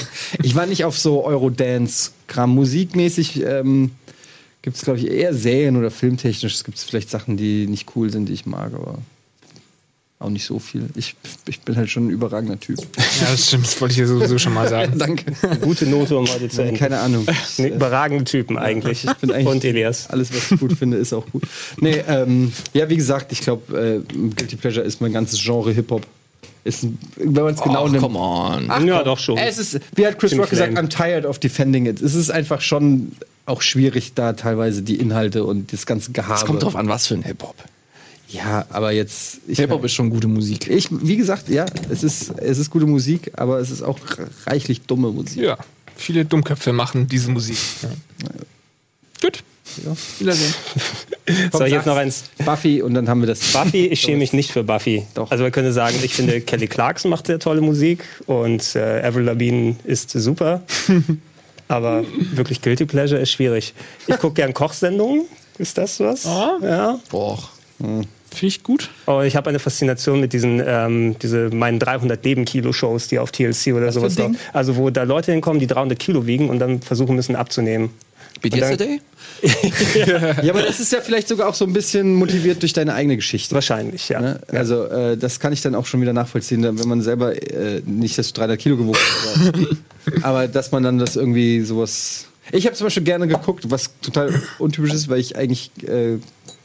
[0.44, 2.54] Ich war nicht auf so Eurodance-Kram.
[2.54, 3.92] Musikmäßig ähm,
[4.62, 6.54] gibt es, glaube ich, eher Serien oder filmtechnisch.
[6.54, 9.00] Es gibt vielleicht Sachen, die nicht cool sind, die ich mag, aber
[10.20, 10.90] auch nicht so viel.
[10.96, 11.16] Ich,
[11.48, 12.80] ich bin halt schon ein überragender Typ.
[12.80, 14.98] Ja, das stimmt, das wollte ich ja sowieso schon mal sagen.
[14.98, 15.26] Danke.
[15.62, 16.78] Gute Note, um heute zu enden.
[16.78, 17.26] Keine Ahnung.
[17.58, 19.06] Nee, überragende Typen eigentlich.
[19.06, 20.10] Ich bin eigentlich Und Elias.
[20.10, 21.44] Alles, was ich gut finde, ist auch gut.
[21.80, 26.06] Nee, ähm, ja, wie gesagt, ich glaube, äh, Guilty Pleasure ist mein ganzes Genre Hip-Hop.
[26.66, 28.04] Ist, wenn man es genau Oh, nimmt.
[28.04, 28.66] come on.
[28.70, 29.38] Ach, Ja, doch schon.
[29.38, 30.88] Es ist, wie hat Chris Ziemlich Rock gesagt, lame.
[30.88, 32.02] I'm tired of defending it.
[32.02, 33.12] Es ist einfach schon
[33.46, 36.34] auch schwierig, da teilweise die Inhalte und das ganze Gehabe.
[36.34, 37.56] Es kommt drauf an, was für ein Hip-Hop.
[38.30, 39.42] Ja, aber jetzt.
[39.48, 40.68] Hip-Hop ist schon gute Musik.
[40.68, 44.00] ich, wie gesagt, ja, es ist, es ist gute Musik, aber es ist auch
[44.48, 45.38] reichlich dumme Musik.
[45.44, 45.58] Ja,
[45.96, 47.60] viele Dummköpfe machen diese Musik.
[47.84, 47.90] Ja.
[49.22, 49.44] Gut.
[49.84, 49.94] Ja.
[50.20, 50.54] Wiedersehen.
[51.52, 52.26] Soll ich jetzt noch eins?
[52.46, 53.54] Buffy und dann haben wir das.
[53.54, 55.06] Buffy, ich schäme mich nicht für Buffy.
[55.14, 55.32] Doch.
[55.32, 59.24] Also man könnte sagen, ich finde Kelly Clarkson macht sehr tolle Musik und äh, Avril
[59.24, 60.64] Lavigne ist super.
[61.68, 62.04] Aber
[62.34, 63.74] wirklich Guilty Pleasure ist schwierig.
[64.08, 65.26] Ich gucke gern Kochsendungen.
[65.58, 66.26] Ist das was?
[66.26, 66.60] Ah.
[66.62, 67.00] Ja.
[67.10, 67.40] Boah.
[68.36, 68.90] Finde ich gut.
[69.06, 73.20] Aber ich habe eine Faszination mit diesen ähm, diese meinen 300 Leben Kilo Shows, die
[73.20, 74.46] auf TLC oder sowas für ein laufen.
[74.54, 77.92] Also wo da Leute hinkommen, die 300 Kilo wiegen und dann versuchen müssen abzunehmen.
[78.42, 79.02] Beat Yesterday?
[80.44, 83.16] Ja, aber das ist ja vielleicht sogar auch so ein bisschen motiviert durch deine eigene
[83.16, 83.54] Geschichte.
[83.54, 84.20] Wahrscheinlich, ja.
[84.22, 84.40] Ne?
[84.50, 88.18] Also, äh, das kann ich dann auch schon wieder nachvollziehen, wenn man selber äh, nicht
[88.18, 88.98] das 300 Kilo gewogen
[89.46, 90.24] hat.
[90.24, 92.28] aber- dass man dann das irgendwie sowas.
[92.52, 96.18] Ich habe zum Beispiel gerne geguckt, was total untypisch ist, weil ich eigentlich äh,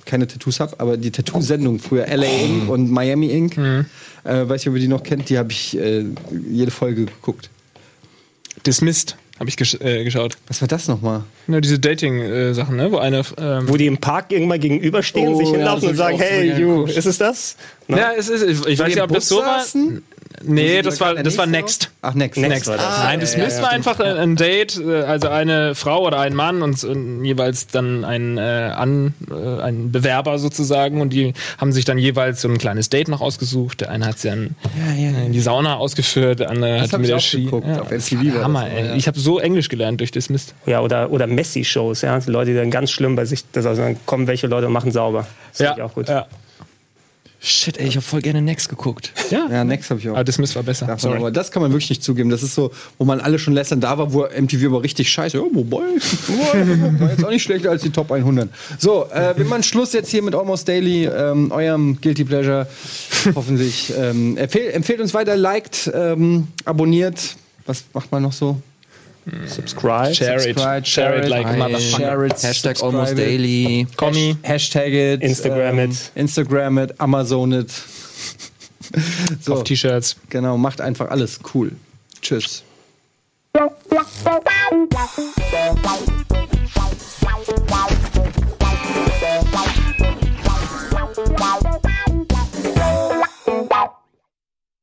[0.04, 2.68] keine Tattoos habe, aber die Tattoo-Sendung früher, LA Inc.
[2.68, 3.84] und Miami Inc., äh,
[4.24, 6.04] weiß ich, ob ihr die noch kennt, die habe ich äh,
[6.50, 7.48] jede Folge geguckt.
[8.66, 10.36] Dismissed habe ich gesch äh, geschaut.
[10.48, 11.24] Was war das nochmal?
[11.52, 12.92] Ja, diese Dating-Sachen, ne?
[12.92, 13.22] Wo eine.
[13.38, 16.60] Ähm, Wo die im Park irgendwann gegenüberstehen, Oh, sich ja, hinlaufen das und sagen, hey,
[16.60, 17.56] you, ist es das?
[17.88, 17.98] Ne?
[17.98, 19.62] ja, es ist, ich, ich weiß nicht, ob das so war.
[20.42, 21.90] Nee, das war, das war Next.
[22.02, 22.40] Ach, Next.
[22.40, 22.66] Next.
[22.66, 22.98] war das.
[23.00, 26.20] Nein, das Ja, ja, ja, war einfach äh, ein Date, äh, also eine Frau oder
[26.20, 31.34] ein Mann und, und jeweils dann ein, äh, An, äh, ein Bewerber sozusagen und die
[31.58, 33.82] haben sich dann jeweils so ein kleines Date noch ausgesucht.
[33.82, 34.54] Der eine hat sie dann
[34.88, 37.44] äh, in die Sauna ausgeführt, der andere hat hab mit der Ski.
[37.44, 38.86] geguckt, auf das MTV war das Hammer, mal, ey.
[38.86, 38.94] ja.
[38.94, 40.54] Ich habe so Englisch gelernt durch das Mist.
[40.64, 42.18] Ja, oder, oder Messi-Shows, ja.
[42.18, 44.72] Die Leute, die dann ganz schlimm bei sich, das also dann kommen welche Leute und
[44.74, 45.26] machen sauber.
[45.48, 46.08] Das finde ich auch gut.
[46.08, 46.26] ja.
[47.42, 49.14] Shit, ey, ich habe voll gerne Next geguckt.
[49.30, 50.12] Ja, Next habe ich auch.
[50.12, 50.94] Aber das Mist war besser.
[50.98, 51.16] Sorry.
[51.16, 52.28] aber das kann man wirklich nicht zugeben.
[52.28, 55.38] Das ist so, wo man alle schon lästern da war, wo MTV aber richtig scheiße.
[55.38, 58.50] Ja, wobei, wobei, war jetzt auch nicht schlechter als die Top 100.
[58.78, 62.66] So, äh, wir machen Schluss jetzt hier mit Almost Daily, ähm, eurem Guilty Pleasure.
[63.34, 63.90] Hoffentlich.
[63.96, 67.36] Ähm, empfehlt, empfehlt uns weiter, liked, ähm, abonniert.
[67.64, 68.60] Was macht man noch so?
[69.46, 70.14] Subscribe.
[70.14, 70.86] Share subscribe, it.
[70.86, 71.98] Share it like motherfucker.
[71.98, 72.32] Share it.
[72.32, 73.86] Hashtag almost daily.
[73.96, 74.34] Kommi.
[74.42, 75.22] Hashtag it.
[75.22, 76.10] Instagram ähm, it.
[76.14, 77.00] Instagram it.
[77.00, 77.70] Amazon it.
[79.40, 79.54] so.
[79.54, 80.16] Auf T-Shirts.
[80.28, 81.38] Genau, macht einfach alles.
[81.54, 81.72] Cool.
[82.20, 82.62] Tschüss.
[91.38, 92.09] Wow.